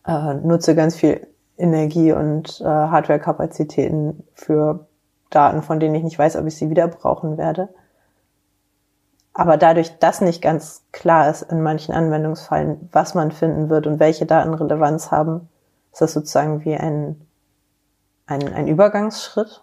äh, 0.06 0.34
nutze 0.34 0.74
ganz 0.74 0.96
viel 0.96 1.26
Energie 1.58 2.12
und 2.12 2.60
äh, 2.60 2.64
Hardware-Kapazitäten 2.64 4.24
für 4.34 4.86
Daten, 5.30 5.62
von 5.62 5.80
denen 5.80 5.94
ich 5.94 6.02
nicht 6.02 6.18
weiß, 6.18 6.36
ob 6.36 6.46
ich 6.46 6.56
sie 6.56 6.70
wieder 6.70 6.88
brauchen 6.88 7.36
werde. 7.36 7.68
Aber 9.34 9.56
dadurch, 9.56 9.98
dass 9.98 10.20
nicht 10.20 10.42
ganz 10.42 10.84
klar 10.92 11.30
ist 11.30 11.42
in 11.42 11.62
manchen 11.62 11.94
Anwendungsfällen, 11.94 12.88
was 12.92 13.14
man 13.14 13.32
finden 13.32 13.70
wird 13.70 13.86
und 13.86 13.98
welche 13.98 14.26
Daten 14.26 14.52
Relevanz 14.52 15.10
haben, 15.10 15.48
ist 15.92 16.02
das 16.02 16.12
sozusagen 16.12 16.64
wie 16.64 16.74
ein, 16.74 17.16
ein, 18.26 18.52
ein 18.52 18.68
Übergangsschritt. 18.68 19.62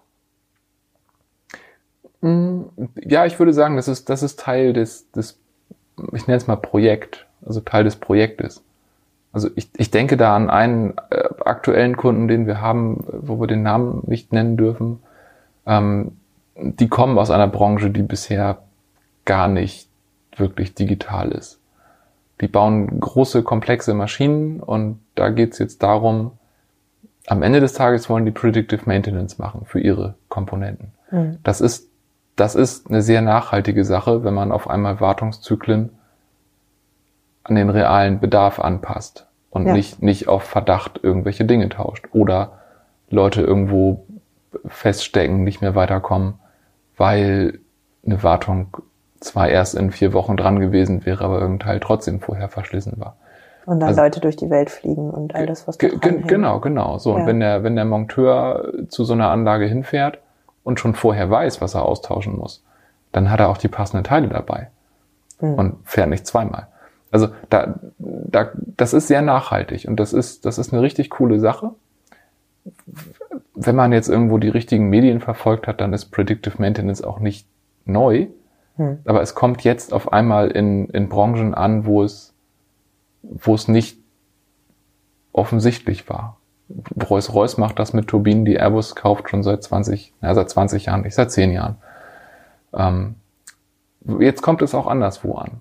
Mm, 2.22 2.64
ja, 2.96 3.26
ich 3.26 3.38
würde 3.38 3.54
sagen, 3.54 3.76
das 3.76 3.88
ist, 3.88 4.10
das 4.10 4.24
ist 4.24 4.40
Teil 4.40 4.74
des, 4.74 5.12
des, 5.12 5.40
ich 6.14 6.28
nenne 6.28 6.38
es 6.38 6.48
mal 6.48 6.56
Projekt, 6.56 7.28
also 7.46 7.60
Teil 7.60 7.84
des 7.84 7.96
Projektes. 7.96 8.64
Also 9.32 9.50
ich, 9.56 9.70
ich 9.78 9.92
denke 9.92 10.18
da 10.18 10.36
an 10.36 10.50
einen 10.50 10.98
äh, 11.12 11.30
aktuellen 11.46 11.96
Kunden, 11.96 12.28
den 12.28 12.48
wir 12.48 12.60
haben, 12.60 13.06
wo 13.08 13.40
wir 13.40 13.46
den 13.46 13.62
Namen 13.62 14.04
nicht 14.08 14.34
nennen 14.34 14.58
dürfen. 14.58 15.04
Ähm, 15.68 16.14
die 16.56 16.88
kommen 16.90 17.20
aus 17.20 17.30
einer 17.30 17.48
Branche, 17.48 17.92
die 17.92 18.02
bisher 18.02 18.64
gar 19.26 19.48
nicht 19.48 19.90
wirklich 20.36 20.74
digital 20.74 21.32
ist. 21.32 21.60
Die 22.42 22.48
bauen 22.48 23.00
große, 23.00 23.44
komplexe 23.44 23.94
Maschinen 23.94 24.60
und 24.62 25.00
da 25.16 25.30
geht's 25.30 25.60
jetzt 25.60 25.84
darum, 25.84 26.32
am 27.28 27.44
Ende 27.44 27.60
des 27.60 27.74
Tages 27.74 28.10
wollen 28.10 28.26
die 28.26 28.32
Predictive 28.32 28.84
Maintenance 28.86 29.38
machen 29.38 29.66
für 29.66 29.80
ihre 29.80 30.16
Komponenten. 30.30 30.94
Mhm. 31.12 31.38
Das 31.44 31.62
ist 31.62 31.90
das 32.40 32.56
ist 32.56 32.90
eine 32.90 33.02
sehr 33.02 33.22
nachhaltige 33.22 33.84
Sache, 33.84 34.24
wenn 34.24 34.34
man 34.34 34.52
auf 34.52 34.70
einmal 34.70 35.02
Wartungszyklen 35.02 35.90
an 37.44 37.56
den 37.56 37.70
realen 37.70 38.20
Bedarf 38.20 38.60
anpasst 38.60 39.28
und 39.50 39.68
ja. 39.68 39.74
nicht, 39.74 40.02
nicht 40.02 40.28
auf 40.28 40.44
Verdacht 40.44 41.00
irgendwelche 41.04 41.46
Dinge 41.46 41.68
tauscht 41.70 42.08
oder 42.14 42.60
Leute 43.10 43.42
irgendwo 43.42 44.06
feststecken, 44.66 45.44
nicht 45.44 45.62
mehr 45.62 45.76
weiterkommen, 45.76 46.36
weil 46.96 47.60
eine 48.06 48.24
Wartung 48.24 48.78
zwar 49.20 49.50
erst 49.50 49.76
in 49.76 49.92
vier 49.92 50.14
Wochen 50.14 50.38
dran 50.38 50.60
gewesen 50.60 51.06
wäre, 51.06 51.24
aber 51.24 51.40
irgendein 51.40 51.68
Teil 51.68 51.80
trotzdem 51.80 52.20
vorher 52.20 52.50
verschlissen 52.50 52.94
war. 52.98 53.16
Und 53.66 53.82
dann 53.82 53.90
also, 53.90 54.02
Leute 54.02 54.20
durch 54.20 54.36
die 54.36 54.50
Welt 54.50 54.70
fliegen 54.70 55.12
und 55.12 55.36
alles, 55.36 55.68
was 55.68 55.78
da 55.78 55.88
Genau, 55.88 56.60
genau. 56.60 56.98
So, 56.98 57.12
ja. 57.12 57.18
und 57.18 57.28
wenn 57.28 57.40
der, 57.40 57.64
wenn 57.64 57.76
der 57.76 57.86
Monteur 57.86 58.74
zu 58.88 59.04
so 59.04 59.14
einer 59.14 59.30
Anlage 59.30 59.66
hinfährt 59.66 60.20
und 60.64 60.80
schon 60.80 60.96
vorher 60.96 61.30
weiß, 61.30 61.62
was 61.62 61.76
er 61.76 61.84
austauschen 61.84 62.36
muss, 62.36 62.64
dann 63.12 63.30
hat 63.30 63.40
er 63.40 63.50
auch 63.50 63.58
die 63.58 63.68
passenden 63.68 64.04
Teile 64.04 64.28
dabei 64.28 64.70
mhm. 65.40 65.54
und 65.54 65.76
fährt 65.84 66.10
nicht 66.10 66.26
zweimal. 66.26 66.68
Also 67.12 67.30
da, 67.50 67.80
da, 67.98 68.52
das 68.56 68.94
ist 68.94 69.08
sehr 69.08 69.22
nachhaltig 69.22 69.88
und 69.88 70.00
das 70.00 70.14
ist, 70.14 70.46
das 70.46 70.58
ist 70.58 70.74
eine 70.74 70.82
richtig 70.82 71.10
coole 71.10 71.40
Sache. 71.40 71.72
Wenn 73.56 73.76
man 73.76 73.92
jetzt 73.92 74.10
irgendwo 74.10 74.38
die 74.38 74.50
richtigen 74.50 74.90
Medien 74.90 75.20
verfolgt 75.20 75.68
hat, 75.68 75.82
dann 75.82 75.92
ist 75.92 76.06
Predictive 76.06 76.56
Maintenance 76.60 77.04
auch 77.04 77.20
nicht 77.20 77.48
neu. 77.86 78.28
Hm. 78.80 79.00
Aber 79.06 79.22
es 79.22 79.36
kommt 79.36 79.64
jetzt 79.66 79.94
auf 79.94 80.14
einmal 80.14 80.50
in, 80.50 80.88
in 80.88 81.10
Branchen 81.10 81.54
an, 81.54 81.86
wo 81.86 82.02
es, 82.02 82.34
wo 83.22 83.54
es 83.54 83.68
nicht 83.68 84.00
offensichtlich 85.34 86.10
war. 86.10 86.38
Rolls-Royce 87.10 87.58
macht 87.58 87.78
das 87.78 87.94
mit 87.94 88.08
Turbinen, 88.08 88.46
die 88.46 88.58
Airbus 88.58 88.96
kauft 88.96 89.30
schon 89.30 89.44
seit 89.44 89.62
20, 89.64 90.14
ja, 90.22 90.34
seit 90.34 90.50
20 90.50 90.86
Jahren, 90.86 91.02
nicht 91.02 91.16
seit 91.16 91.32
10 91.32 91.52
Jahren. 91.52 91.76
Ähm, 92.74 93.16
jetzt 94.20 94.42
kommt 94.42 94.62
es 94.62 94.74
auch 94.74 94.88
anderswo 94.88 95.36
an. 95.36 95.60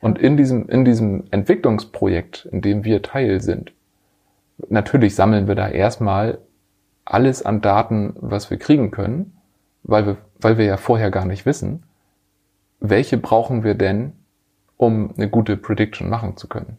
Und 0.00 0.18
in 0.18 0.36
diesem, 0.36 0.68
in 0.68 0.84
diesem 0.84 1.24
Entwicklungsprojekt, 1.32 2.46
in 2.52 2.60
dem 2.60 2.84
wir 2.84 3.02
Teil 3.02 3.40
sind, 3.40 3.72
natürlich 4.68 5.16
sammeln 5.16 5.48
wir 5.48 5.56
da 5.56 5.68
erstmal 5.68 6.38
alles 7.04 7.44
an 7.44 7.62
Daten, 7.62 8.14
was 8.16 8.50
wir 8.50 8.58
kriegen 8.58 8.92
können, 8.92 9.32
weil 9.82 10.06
wir, 10.06 10.16
weil 10.40 10.56
wir 10.56 10.66
ja 10.66 10.76
vorher 10.76 11.10
gar 11.10 11.24
nicht 11.24 11.46
wissen, 11.46 11.82
welche 12.90 13.16
brauchen 13.16 13.64
wir 13.64 13.74
denn, 13.74 14.12
um 14.76 15.14
eine 15.16 15.30
gute 15.30 15.56
Prediction 15.56 16.10
machen 16.10 16.36
zu 16.36 16.48
können. 16.48 16.76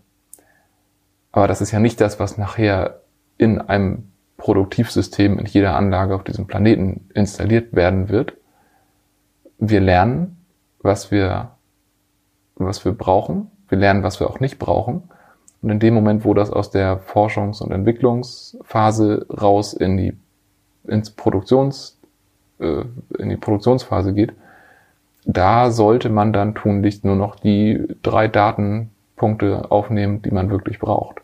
Aber 1.32 1.48
das 1.48 1.62
ist 1.62 1.72
ja 1.72 1.80
nicht 1.80 2.00
das, 2.00 2.20
was 2.20 2.38
nachher 2.38 3.02
in 3.38 3.60
einem 3.60 4.12
Produktivsystem 4.38 5.40
in 5.40 5.48
jeder 5.48 5.76
Anlage 5.76 6.14
auf 6.14 6.24
diesem 6.24 6.46
Planeten 6.46 7.10
installiert 7.16 7.74
werden 7.74 8.10
wird. 8.10 8.34
Wir 9.58 9.82
lernen, 9.82 10.46
was 10.80 11.10
wir, 11.10 11.52
was 12.56 12.86
wir 12.86 12.92
brauchen. 12.92 13.50
Wir 13.68 13.80
lernen, 13.80 14.04
was 14.04 14.20
wir 14.20 14.30
auch 14.30 14.40
nicht 14.40 14.60
brauchen. 14.60 15.10
Und 15.64 15.72
in 15.72 15.80
dem 15.80 15.96
Moment, 15.96 16.24
wo 16.24 16.36
das 16.36 16.52
aus 16.52 16.70
der 16.70 17.00
Forschungs- 17.00 17.64
und 17.64 17.72
Entwicklungsphase 17.72 19.26
raus 19.30 19.74
in 19.74 19.98
die, 19.98 20.16
ins 20.84 21.10
Produktions, 21.10 22.00
äh, 22.60 22.84
in 23.18 23.30
die 23.30 23.38
Produktionsphase 23.38 24.14
geht, 24.14 24.34
da 25.26 25.72
sollte 25.72 26.10
man 26.10 26.34
dann 26.34 26.56
tunlichst 26.56 27.04
nur 27.04 27.16
noch 27.16 27.36
die 27.36 27.86
drei 28.04 28.28
Datenpunkte 28.28 29.72
aufnehmen, 29.72 30.22
die 30.22 30.32
man 30.32 30.50
wirklich 30.50 30.80
braucht. 30.80 31.22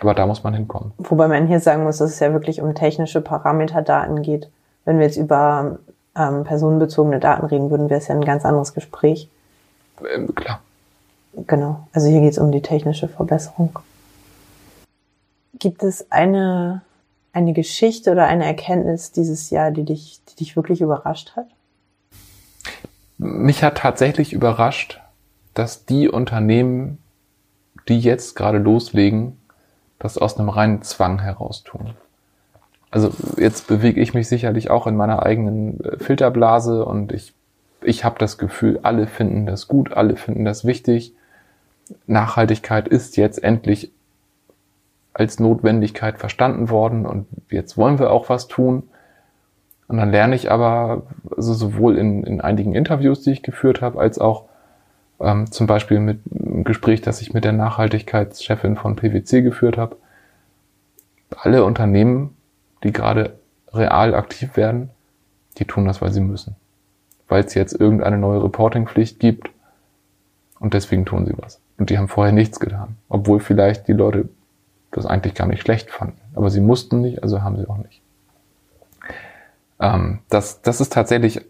Aber 0.00 0.14
da 0.14 0.26
muss 0.26 0.44
man 0.44 0.54
hinkommen. 0.54 0.92
Wobei 0.98 1.28
man 1.28 1.46
hier 1.46 1.60
sagen 1.60 1.82
muss, 1.82 1.98
dass 1.98 2.10
es 2.10 2.20
ja 2.20 2.32
wirklich 2.32 2.60
um 2.60 2.74
technische 2.74 3.20
Parameterdaten 3.20 4.22
geht. 4.22 4.48
Wenn 4.84 4.98
wir 4.98 5.06
jetzt 5.06 5.16
über 5.16 5.78
ähm, 6.14 6.44
personenbezogene 6.44 7.20
Daten 7.20 7.46
reden 7.46 7.70
würden, 7.70 7.90
wäre 7.90 8.00
es 8.00 8.08
ja 8.08 8.14
ein 8.14 8.24
ganz 8.24 8.44
anderes 8.44 8.74
Gespräch. 8.74 9.28
Ähm, 10.14 10.34
klar. 10.34 10.60
Genau. 11.46 11.86
Also 11.92 12.08
hier 12.08 12.20
geht 12.20 12.32
es 12.32 12.38
um 12.38 12.52
die 12.52 12.62
technische 12.62 13.08
Verbesserung. 13.08 13.78
Gibt 15.58 15.82
es 15.82 16.10
eine, 16.12 16.82
eine 17.32 17.52
Geschichte 17.52 18.12
oder 18.12 18.26
eine 18.26 18.44
Erkenntnis 18.44 19.10
dieses 19.10 19.50
Jahr, 19.50 19.70
die 19.70 19.84
dich, 19.84 20.20
die 20.28 20.36
dich 20.36 20.54
wirklich 20.54 20.80
überrascht 20.80 21.32
hat? 21.34 21.46
Mich 23.18 23.64
hat 23.64 23.78
tatsächlich 23.78 24.32
überrascht, 24.32 25.00
dass 25.54 25.84
die 25.84 26.08
Unternehmen, 26.08 26.98
die 27.88 28.00
jetzt 28.00 28.36
gerade 28.36 28.58
loslegen, 28.58 29.38
das 29.98 30.18
aus 30.18 30.38
einem 30.38 30.48
reinen 30.48 30.82
Zwang 30.82 31.20
heraus 31.20 31.64
tun. 31.64 31.94
Also 32.90 33.10
jetzt 33.36 33.66
bewege 33.66 34.00
ich 34.00 34.14
mich 34.14 34.28
sicherlich 34.28 34.70
auch 34.70 34.86
in 34.86 34.96
meiner 34.96 35.24
eigenen 35.24 35.80
äh, 35.84 35.98
Filterblase 35.98 36.84
und 36.84 37.12
ich, 37.12 37.34
ich 37.82 38.04
habe 38.04 38.18
das 38.18 38.38
Gefühl, 38.38 38.80
alle 38.82 39.06
finden 39.06 39.46
das 39.46 39.68
gut, 39.68 39.92
alle 39.92 40.16
finden 40.16 40.44
das 40.44 40.64
wichtig. 40.64 41.14
Nachhaltigkeit 42.06 42.88
ist 42.88 43.16
jetzt 43.16 43.42
endlich 43.42 43.90
als 45.12 45.40
Notwendigkeit 45.40 46.18
verstanden 46.18 46.70
worden 46.70 47.04
und 47.04 47.26
jetzt 47.50 47.76
wollen 47.76 47.98
wir 47.98 48.10
auch 48.10 48.28
was 48.28 48.46
tun. 48.46 48.84
Und 49.88 49.96
dann 49.96 50.10
lerne 50.10 50.36
ich 50.36 50.50
aber, 50.50 51.02
also 51.34 51.54
sowohl 51.54 51.96
in, 51.96 52.22
in 52.22 52.40
einigen 52.40 52.74
Interviews, 52.74 53.22
die 53.22 53.32
ich 53.32 53.42
geführt 53.42 53.80
habe, 53.80 53.98
als 53.98 54.18
auch 54.18 54.44
ähm, 55.20 55.50
zum 55.50 55.66
Beispiel 55.66 55.98
mit 55.98 56.20
einem 56.30 56.64
Gespräch, 56.64 57.00
das 57.00 57.22
ich 57.22 57.32
mit 57.34 57.44
der 57.44 57.52
Nachhaltigkeitschefin 57.52 58.76
von 58.76 58.96
PwC 58.96 59.42
geführt 59.42 59.78
habe. 59.78 59.96
Alle 61.36 61.64
Unternehmen, 61.64 62.36
die 62.84 62.92
gerade 62.92 63.38
real 63.72 64.14
aktiv 64.14 64.56
werden, 64.56 64.90
die 65.58 65.64
tun 65.64 65.86
das, 65.86 66.00
weil 66.00 66.12
sie 66.12 66.20
müssen. 66.20 66.56
Weil 67.26 67.44
es 67.44 67.54
jetzt 67.54 67.72
irgendeine 67.72 68.18
neue 68.18 68.42
Reportingpflicht 68.44 69.18
gibt 69.18 69.50
und 70.60 70.74
deswegen 70.74 71.04
tun 71.04 71.26
sie 71.26 71.34
was. 71.36 71.60
Und 71.78 71.90
die 71.90 71.98
haben 71.98 72.08
vorher 72.08 72.32
nichts 72.32 72.60
getan. 72.60 72.96
Obwohl 73.08 73.40
vielleicht 73.40 73.88
die 73.88 73.92
Leute 73.92 74.28
das 74.90 75.06
eigentlich 75.06 75.34
gar 75.34 75.46
nicht 75.46 75.60
schlecht 75.60 75.90
fanden. 75.90 76.18
Aber 76.34 76.50
sie 76.50 76.60
mussten 76.60 77.00
nicht, 77.00 77.22
also 77.22 77.42
haben 77.42 77.56
sie 77.56 77.68
auch 77.68 77.76
nicht. 77.78 78.00
Ähm, 79.80 80.20
das, 80.28 80.62
das 80.62 80.80
ist 80.80 80.92
tatsächlich, 80.92 81.40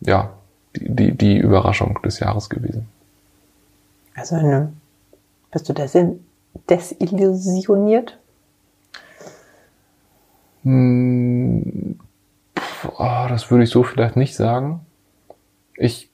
ja, 0.00 0.32
die, 0.76 0.94
die, 0.94 1.12
die 1.12 1.38
Überraschung 1.38 1.98
des 2.02 2.20
Jahres 2.20 2.48
gewesen. 2.48 2.88
Also 4.14 4.36
eine, 4.36 4.72
bist 5.50 5.68
du 5.68 5.72
desin, 5.72 6.24
desillusioniert? 6.68 8.18
Hm, 10.62 11.98
oh, 12.96 13.26
das 13.28 13.50
würde 13.50 13.64
ich 13.64 13.70
so 13.70 13.82
vielleicht 13.82 14.16
nicht 14.16 14.34
sagen. 14.34 14.80
Ich, 15.76 16.10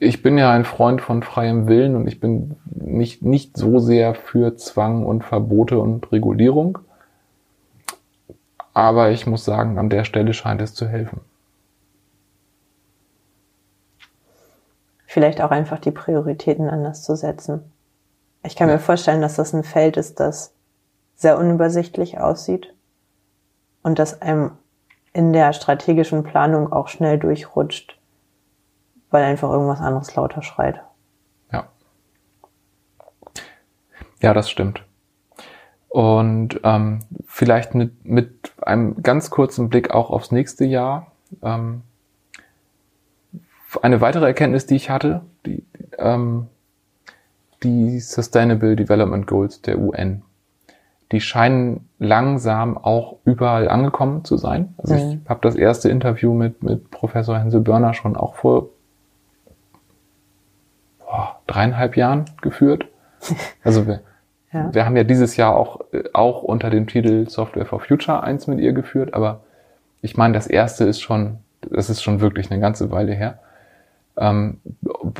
ich 0.00 0.22
bin 0.22 0.36
ja 0.36 0.50
ein 0.50 0.64
Freund 0.64 1.00
von 1.00 1.22
freiem 1.22 1.68
Willen 1.68 1.94
und 1.94 2.08
ich 2.08 2.20
bin 2.20 2.56
nicht, 2.64 3.22
nicht 3.22 3.56
so 3.56 3.78
sehr 3.78 4.14
für 4.14 4.56
Zwang 4.56 5.06
und 5.06 5.24
Verbote 5.24 5.78
und 5.78 6.10
Regulierung. 6.12 6.78
Aber 8.74 9.10
ich 9.10 9.26
muss 9.26 9.44
sagen, 9.44 9.78
an 9.78 9.88
der 9.88 10.04
Stelle 10.04 10.34
scheint 10.34 10.60
es 10.60 10.74
zu 10.74 10.86
helfen. 10.88 11.20
vielleicht 15.14 15.40
auch 15.40 15.52
einfach 15.52 15.78
die 15.78 15.92
Prioritäten 15.92 16.68
anders 16.68 17.04
zu 17.04 17.14
setzen. 17.14 17.72
Ich 18.42 18.56
kann 18.56 18.68
ja. 18.68 18.74
mir 18.74 18.80
vorstellen, 18.80 19.22
dass 19.22 19.36
das 19.36 19.54
ein 19.54 19.62
Feld 19.62 19.96
ist, 19.96 20.18
das 20.18 20.52
sehr 21.14 21.38
unübersichtlich 21.38 22.18
aussieht 22.18 22.74
und 23.84 24.00
das 24.00 24.20
einem 24.20 24.50
in 25.12 25.32
der 25.32 25.52
strategischen 25.52 26.24
Planung 26.24 26.72
auch 26.72 26.88
schnell 26.88 27.16
durchrutscht, 27.16 27.96
weil 29.10 29.22
einfach 29.22 29.50
irgendwas 29.50 29.80
anderes 29.80 30.12
lauter 30.16 30.42
schreit. 30.42 30.82
Ja. 31.52 31.68
Ja, 34.20 34.34
das 34.34 34.50
stimmt. 34.50 34.84
Und 35.94 36.58
ähm, 36.64 37.02
vielleicht 37.24 37.76
mit, 37.76 38.04
mit 38.04 38.50
einem 38.60 39.00
ganz 39.04 39.30
kurzen 39.30 39.68
Blick 39.68 39.92
auch 39.92 40.10
aufs 40.10 40.32
nächste 40.32 40.64
Jahr. 40.64 41.12
Ähm, 41.40 41.82
eine 43.80 44.00
weitere 44.00 44.26
Erkenntnis, 44.26 44.66
die 44.66 44.74
ich 44.74 44.90
hatte, 44.90 45.20
die, 45.46 45.62
ähm, 45.98 46.48
die 47.62 48.00
Sustainable 48.00 48.74
Development 48.74 49.24
Goals 49.28 49.62
der 49.62 49.78
UN, 49.78 50.22
die 51.12 51.20
scheinen 51.20 51.88
langsam 52.00 52.76
auch 52.76 53.18
überall 53.24 53.68
angekommen 53.68 54.24
zu 54.24 54.36
sein. 54.36 54.74
Also 54.78 54.94
mhm. 54.94 55.20
ich 55.22 55.30
habe 55.30 55.42
das 55.42 55.54
erste 55.54 55.90
Interview 55.90 56.34
mit, 56.34 56.60
mit 56.64 56.90
Professor 56.90 57.38
Hensel 57.38 57.60
Börner 57.60 57.94
schon 57.94 58.16
auch 58.16 58.34
vor 58.34 58.70
boah, 60.98 61.38
dreieinhalb 61.46 61.96
Jahren 61.96 62.24
geführt. 62.42 62.86
Also 63.62 63.86
wir, 63.86 64.00
ja. 64.54 64.72
wir 64.72 64.86
haben 64.86 64.96
ja 64.96 65.04
dieses 65.04 65.36
Jahr 65.36 65.54
auch, 65.54 65.80
auch 66.14 66.42
unter 66.42 66.70
dem 66.70 66.86
Titel 66.86 67.28
Software 67.28 67.66
for 67.66 67.80
Future 67.80 68.22
eins 68.22 68.46
mit 68.46 68.60
ihr 68.60 68.72
geführt, 68.72 69.12
aber 69.12 69.40
ich 70.00 70.16
meine, 70.16 70.34
das 70.34 70.46
erste 70.46 70.84
ist 70.84 71.00
schon, 71.00 71.38
das 71.60 71.90
ist 71.90 72.02
schon 72.02 72.20
wirklich 72.20 72.50
eine 72.50 72.60
ganze 72.60 72.90
Weile 72.90 73.12
her. 73.12 73.38
Ähm, 74.16 74.60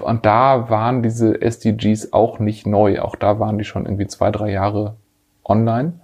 und 0.01 0.25
da 0.25 0.70
waren 0.70 1.03
diese 1.03 1.40
SDGs 1.40 2.12
auch 2.12 2.38
nicht 2.38 2.66
neu. 2.66 3.01
Auch 3.01 3.16
da 3.16 3.40
waren 3.40 3.59
die 3.59 3.64
schon 3.64 3.87
irgendwie 3.87 4.07
zwei, 4.07 4.31
drei 4.31 4.51
Jahre 4.51 4.97
online. 5.44 5.94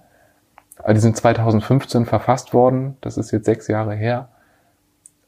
Die 0.89 0.99
sind 0.99 1.15
2015 1.15 2.05
verfasst 2.05 2.53
worden. 2.53 2.97
Das 3.01 3.17
ist 3.17 3.31
jetzt 3.31 3.45
sechs 3.45 3.67
Jahre 3.67 3.93
her. 3.93 4.29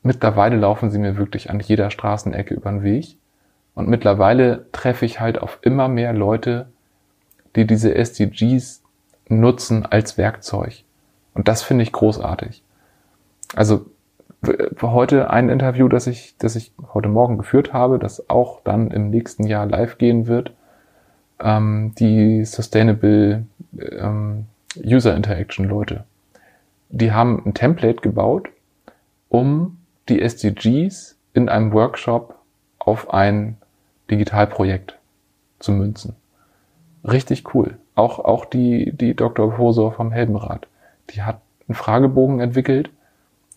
Mittlerweile 0.01 0.57
laufen 0.57 0.89
sie 0.89 0.99
mir 0.99 1.17
wirklich 1.17 1.49
an 1.49 1.59
jeder 1.59 1.89
Straßenecke 1.89 2.53
über 2.53 2.69
den 2.71 2.83
Weg. 2.83 3.17
Und 3.75 3.87
mittlerweile 3.87 4.65
treffe 4.71 5.05
ich 5.05 5.19
halt 5.19 5.41
auf 5.41 5.59
immer 5.61 5.87
mehr 5.87 6.13
Leute, 6.13 6.67
die 7.55 7.65
diese 7.65 7.95
SDGs 7.95 8.81
nutzen 9.29 9.85
als 9.85 10.17
Werkzeug. 10.17 10.83
Und 11.33 11.47
das 11.47 11.63
finde 11.63 11.83
ich 11.83 11.91
großartig. 11.91 12.63
Also 13.55 13.85
heute 14.81 15.29
ein 15.29 15.49
Interview, 15.49 15.87
das 15.87 16.07
ich, 16.07 16.35
das 16.37 16.55
ich 16.55 16.71
heute 16.93 17.09
Morgen 17.09 17.37
geführt 17.37 17.73
habe, 17.73 17.99
das 17.99 18.29
auch 18.29 18.61
dann 18.63 18.91
im 18.91 19.09
nächsten 19.09 19.45
Jahr 19.45 19.65
live 19.65 19.97
gehen 19.97 20.27
wird. 20.27 20.51
Ähm, 21.39 21.93
die 21.97 22.45
Sustainable 22.45 23.45
ähm, 23.79 24.45
User 24.83 25.15
Interaction 25.15 25.65
Leute. 25.65 26.03
Die 26.89 27.11
haben 27.11 27.41
ein 27.45 27.53
Template 27.53 28.01
gebaut, 28.01 28.49
um 29.29 29.77
die 30.09 30.21
SDGs 30.21 31.15
in 31.33 31.49
einem 31.49 31.71
Workshop 31.73 32.35
auf 32.79 33.13
ein 33.13 33.57
Digitalprojekt 34.11 34.97
zu 35.59 35.71
münzen. 35.71 36.15
Richtig 37.03 37.53
cool. 37.53 37.77
Auch, 37.95 38.19
auch 38.19 38.45
die, 38.45 38.91
die 38.95 39.15
Dr. 39.15 39.57
Hosor 39.57 39.91
vom 39.93 40.11
Heldenrad. 40.11 40.67
Die 41.09 41.21
hat 41.21 41.41
einen 41.67 41.75
Fragebogen 41.75 42.39
entwickelt, 42.39 42.89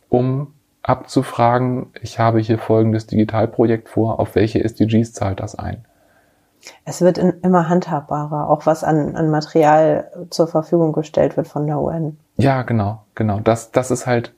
um 0.09 0.49
abzufragen, 0.83 1.87
ich 2.01 2.19
habe 2.19 2.39
hier 2.39 2.59
folgendes 2.59 3.07
Digitalprojekt 3.07 3.89
vor, 3.89 4.21
auf 4.21 4.35
welche 4.35 4.63
SDGs 4.63 5.13
zahlt 5.13 5.41
das 5.41 5.57
ein? 5.57 5.85
Es 6.85 7.01
wird 7.01 7.19
in, 7.19 7.35
immer 7.43 7.69
handhabbarer, 7.69 8.49
auch 8.49 8.67
was 8.67 8.85
an, 8.85 9.17
an 9.17 9.31
Material 9.31 10.11
zur 10.31 10.47
Verfügung 10.47 10.93
gestellt 10.93 11.37
wird 11.37 11.49
von 11.49 11.67
der 11.67 11.81
UN. 11.81 12.19
Ja, 12.37 12.63
genau, 12.63 13.03
genau. 13.15 13.41
Das, 13.41 13.73
das 13.73 13.91
ist 13.91 14.07
halt, 14.07 14.33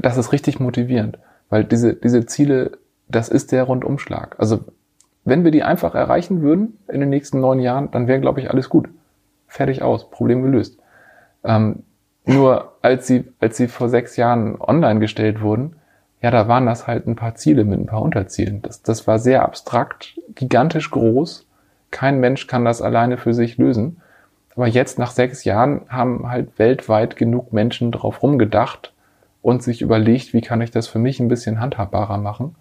das 0.00 0.16
ist 0.16 0.32
richtig 0.32 0.60
motivierend, 0.60 1.18
weil 1.50 1.64
diese, 1.64 1.94
diese 1.94 2.26
Ziele, 2.26 2.78
das 3.08 3.28
ist 3.28 3.52
der 3.52 3.64
Rundumschlag. 3.64 4.36
Also, 4.38 4.60
wenn 5.24 5.44
wir 5.44 5.50
die 5.50 5.62
einfach 5.62 5.94
erreichen 5.94 6.42
würden 6.42 6.78
in 6.88 7.00
den 7.00 7.10
nächsten 7.10 7.40
neun 7.40 7.60
Jahren, 7.60 7.90
dann 7.90 8.08
wäre, 8.08 8.20
glaube 8.20 8.40
ich, 8.40 8.50
alles 8.50 8.68
gut. 8.68 8.88
Fertig 9.46 9.82
aus, 9.82 10.10
Problem 10.10 10.42
gelöst. 10.42 10.78
Ähm, 11.44 11.84
nur 12.24 12.72
als 12.82 13.06
sie, 13.06 13.24
als 13.40 13.56
sie 13.56 13.68
vor 13.68 13.88
sechs 13.88 14.16
Jahren 14.16 14.60
online 14.60 15.00
gestellt 15.00 15.40
wurden, 15.40 15.76
ja, 16.20 16.30
da 16.30 16.46
waren 16.46 16.66
das 16.66 16.86
halt 16.86 17.06
ein 17.06 17.16
paar 17.16 17.34
Ziele 17.34 17.64
mit 17.64 17.80
ein 17.80 17.86
paar 17.86 18.02
Unterzielen. 18.02 18.62
Das, 18.62 18.82
das 18.82 19.06
war 19.08 19.18
sehr 19.18 19.42
abstrakt, 19.42 20.20
gigantisch 20.34 20.90
groß. 20.90 21.46
Kein 21.90 22.20
Mensch 22.20 22.46
kann 22.46 22.64
das 22.64 22.80
alleine 22.80 23.18
für 23.18 23.34
sich 23.34 23.58
lösen. 23.58 24.00
Aber 24.54 24.68
jetzt 24.68 24.98
nach 24.98 25.10
sechs 25.10 25.44
Jahren 25.44 25.82
haben 25.88 26.28
halt 26.28 26.58
weltweit 26.58 27.16
genug 27.16 27.52
Menschen 27.52 27.90
drauf 27.90 28.22
rumgedacht 28.22 28.92
und 29.40 29.62
sich 29.62 29.82
überlegt, 29.82 30.32
wie 30.32 30.42
kann 30.42 30.60
ich 30.60 30.70
das 30.70 30.86
für 30.86 30.98
mich 30.98 31.18
ein 31.18 31.28
bisschen 31.28 31.60
handhabbarer 31.60 32.18
machen, 32.18 32.54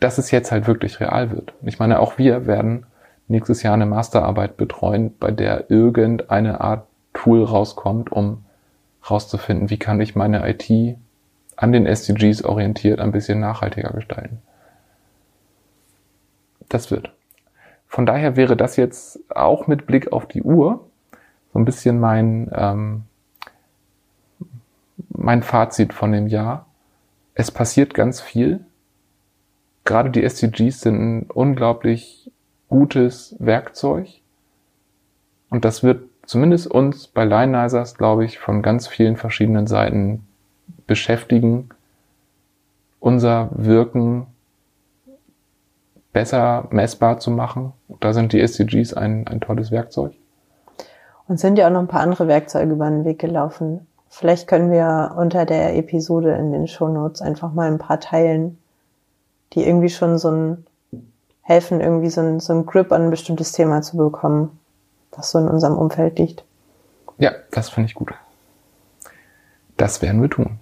dass 0.00 0.18
es 0.18 0.30
jetzt 0.30 0.52
halt 0.52 0.66
wirklich 0.66 1.00
real 1.00 1.30
wird. 1.30 1.54
Ich 1.62 1.78
meine, 1.78 2.00
auch 2.00 2.18
wir 2.18 2.46
werden 2.46 2.86
nächstes 3.28 3.62
Jahr 3.62 3.74
eine 3.74 3.86
Masterarbeit 3.86 4.56
betreuen, 4.56 5.14
bei 5.18 5.30
der 5.30 5.70
irgendeine 5.70 6.60
Art 6.60 6.86
Tool 7.12 7.44
rauskommt, 7.44 8.10
um 8.10 8.44
rauszufinden, 9.08 9.70
wie 9.70 9.78
kann 9.78 10.00
ich 10.00 10.14
meine 10.14 10.48
IT 10.48 10.96
an 11.56 11.72
den 11.72 11.86
SDGs 11.86 12.44
orientiert 12.44 13.00
ein 13.00 13.12
bisschen 13.12 13.40
nachhaltiger 13.40 13.90
gestalten. 13.90 14.40
Das 16.68 16.90
wird. 16.90 17.12
Von 17.86 18.06
daher 18.06 18.36
wäre 18.36 18.56
das 18.56 18.76
jetzt 18.76 19.20
auch 19.30 19.66
mit 19.66 19.86
Blick 19.86 20.12
auf 20.12 20.26
die 20.26 20.42
Uhr 20.42 20.86
so 21.52 21.58
ein 21.58 21.64
bisschen 21.64 22.00
mein, 22.00 22.50
ähm, 22.54 23.04
mein 25.10 25.42
Fazit 25.42 25.92
von 25.92 26.12
dem 26.12 26.26
Jahr. 26.26 26.66
Es 27.34 27.50
passiert 27.50 27.92
ganz 27.94 28.20
viel. 28.20 28.64
Gerade 29.84 30.10
die 30.10 30.22
SDGs 30.22 30.80
sind 30.80 30.96
ein 31.00 31.30
unglaublich 31.30 32.30
gutes 32.68 33.34
Werkzeug. 33.38 34.08
Und 35.50 35.64
das 35.64 35.82
wird 35.82 36.04
zumindest 36.24 36.66
uns 36.68 37.08
bei 37.08 37.24
Lionizers, 37.24 37.96
glaube 37.96 38.24
ich, 38.24 38.38
von 38.38 38.62
ganz 38.62 38.86
vielen 38.86 39.16
verschiedenen 39.16 39.66
Seiten 39.66 40.26
beschäftigen, 40.86 41.70
unser 43.00 43.50
Wirken 43.52 44.26
besser 46.12 46.68
messbar 46.70 47.18
zu 47.18 47.30
machen. 47.30 47.72
Da 48.00 48.12
sind 48.12 48.32
die 48.32 48.40
SDGs 48.40 48.94
ein, 48.94 49.26
ein 49.26 49.40
tolles 49.40 49.70
Werkzeug. 49.70 50.12
Und 51.28 51.40
sind 51.40 51.58
ja 51.58 51.66
auch 51.66 51.72
noch 51.72 51.80
ein 51.80 51.88
paar 51.88 52.00
andere 52.00 52.28
Werkzeuge 52.28 52.72
über 52.72 52.88
den 52.88 53.04
Weg 53.04 53.18
gelaufen. 53.18 53.86
Vielleicht 54.08 54.46
können 54.46 54.70
wir 54.70 55.14
unter 55.16 55.46
der 55.46 55.76
Episode 55.76 56.32
in 56.34 56.52
den 56.52 56.68
Show 56.68 56.88
Notes 56.88 57.22
einfach 57.22 57.52
mal 57.52 57.70
ein 57.70 57.78
paar 57.78 57.98
teilen, 57.98 58.58
die 59.54 59.66
irgendwie 59.66 59.90
schon 59.90 60.18
so 60.18 60.30
ein 60.30 60.66
helfen, 61.42 61.80
irgendwie 61.80 62.10
so 62.10 62.20
ein, 62.20 62.40
so 62.40 62.52
ein 62.52 62.66
Grip 62.66 62.92
an 62.92 63.02
ein 63.02 63.10
bestimmtes 63.10 63.52
Thema 63.52 63.82
zu 63.82 63.96
bekommen 63.96 64.58
was 65.12 65.30
so 65.30 65.38
in 65.38 65.48
unserem 65.48 65.76
Umfeld 65.76 66.18
liegt. 66.18 66.44
Ja, 67.18 67.32
das 67.50 67.70
finde 67.70 67.88
ich 67.88 67.94
gut. 67.94 68.12
Das 69.76 70.02
werden 70.02 70.20
wir 70.22 70.30
tun. 70.30 70.58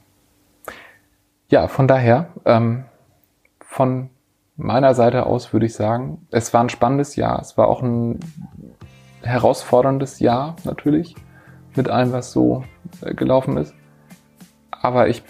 Ja, 1.48 1.68
von 1.68 1.88
daher, 1.88 2.28
ähm, 2.44 2.84
von 3.60 4.10
meiner 4.56 4.94
Seite 4.94 5.26
aus 5.26 5.52
würde 5.52 5.66
ich 5.66 5.74
sagen, 5.74 6.26
es 6.30 6.52
war 6.52 6.62
ein 6.62 6.68
spannendes 6.68 7.16
Jahr. 7.16 7.40
Es 7.40 7.56
war 7.56 7.68
auch 7.68 7.82
ein 7.82 8.20
herausforderndes 9.22 10.20
Jahr 10.20 10.56
natürlich 10.64 11.14
mit 11.74 11.88
allem, 11.88 12.12
was 12.12 12.32
so 12.32 12.64
äh, 13.00 13.14
gelaufen 13.14 13.56
ist. 13.56 13.74
Aber 14.70 15.08
ich, 15.08 15.22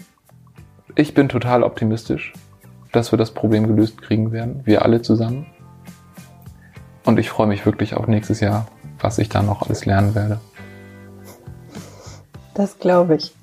ich 0.95 1.13
bin 1.13 1.29
total 1.29 1.63
optimistisch, 1.63 2.33
dass 2.91 3.11
wir 3.11 3.17
das 3.17 3.31
Problem 3.31 3.67
gelöst 3.67 4.01
kriegen 4.01 4.31
werden. 4.31 4.61
Wir 4.65 4.83
alle 4.83 5.01
zusammen. 5.01 5.45
Und 7.05 7.19
ich 7.19 7.29
freue 7.29 7.47
mich 7.47 7.65
wirklich 7.65 7.95
auf 7.95 8.07
nächstes 8.07 8.39
Jahr 8.39 8.67
was 9.03 9.17
ich 9.17 9.29
da 9.29 9.41
noch 9.41 9.63
alles 9.63 9.85
lernen 9.85 10.15
werde. 10.15 10.39
Das 12.53 12.79
glaube 12.79 13.15
ich. 13.15 13.35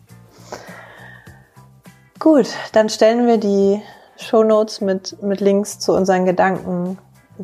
Gut, 2.18 2.48
dann 2.72 2.88
stellen 2.88 3.26
wir 3.26 3.38
die 3.38 3.80
Show 4.16 4.42
Notes 4.42 4.80
mit, 4.80 5.22
mit 5.22 5.40
Links 5.40 5.78
zu 5.78 5.92
unseren 5.94 6.24
Gedanken 6.24 6.98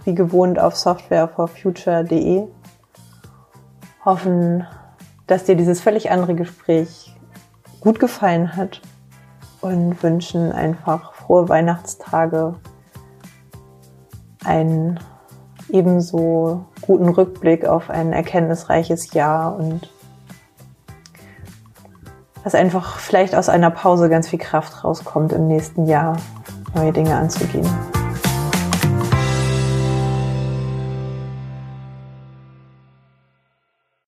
wie 0.05 0.15
gewohnt 0.15 0.59
auf 0.59 0.77
softwareforfuture.de. 0.77 2.49
Hoffen, 4.05 4.67
dass 5.29 5.45
dir 5.45 5.55
dieses 5.55 5.81
völlig 5.81 6.11
andere 6.11 6.35
Gespräch 6.35 7.15
gut 7.81 8.01
gefallen 8.01 8.57
hat 8.57 8.81
und 9.61 10.03
wünschen 10.03 10.51
einfach 10.51 11.14
frohe 11.27 11.49
Weihnachtstage, 11.49 12.55
ein 14.45 15.01
ebenso 15.71 16.67
guten 16.83 17.09
Rückblick 17.09 17.67
auf 17.67 17.91
ein 17.91 18.13
erkenntnisreiches 18.13 19.15
Jahr 19.15 19.57
und 19.57 19.91
dass 22.45 22.55
einfach 22.55 22.99
vielleicht 22.99 23.35
aus 23.35 23.49
einer 23.49 23.71
Pause 23.71 24.11
ganz 24.11 24.29
viel 24.29 24.39
Kraft 24.39 24.85
rauskommt 24.85 25.33
im 25.33 25.49
nächsten 25.49 25.87
Jahr, 25.87 26.19
neue 26.75 26.93
Dinge 26.93 27.17
anzugehen. 27.17 27.67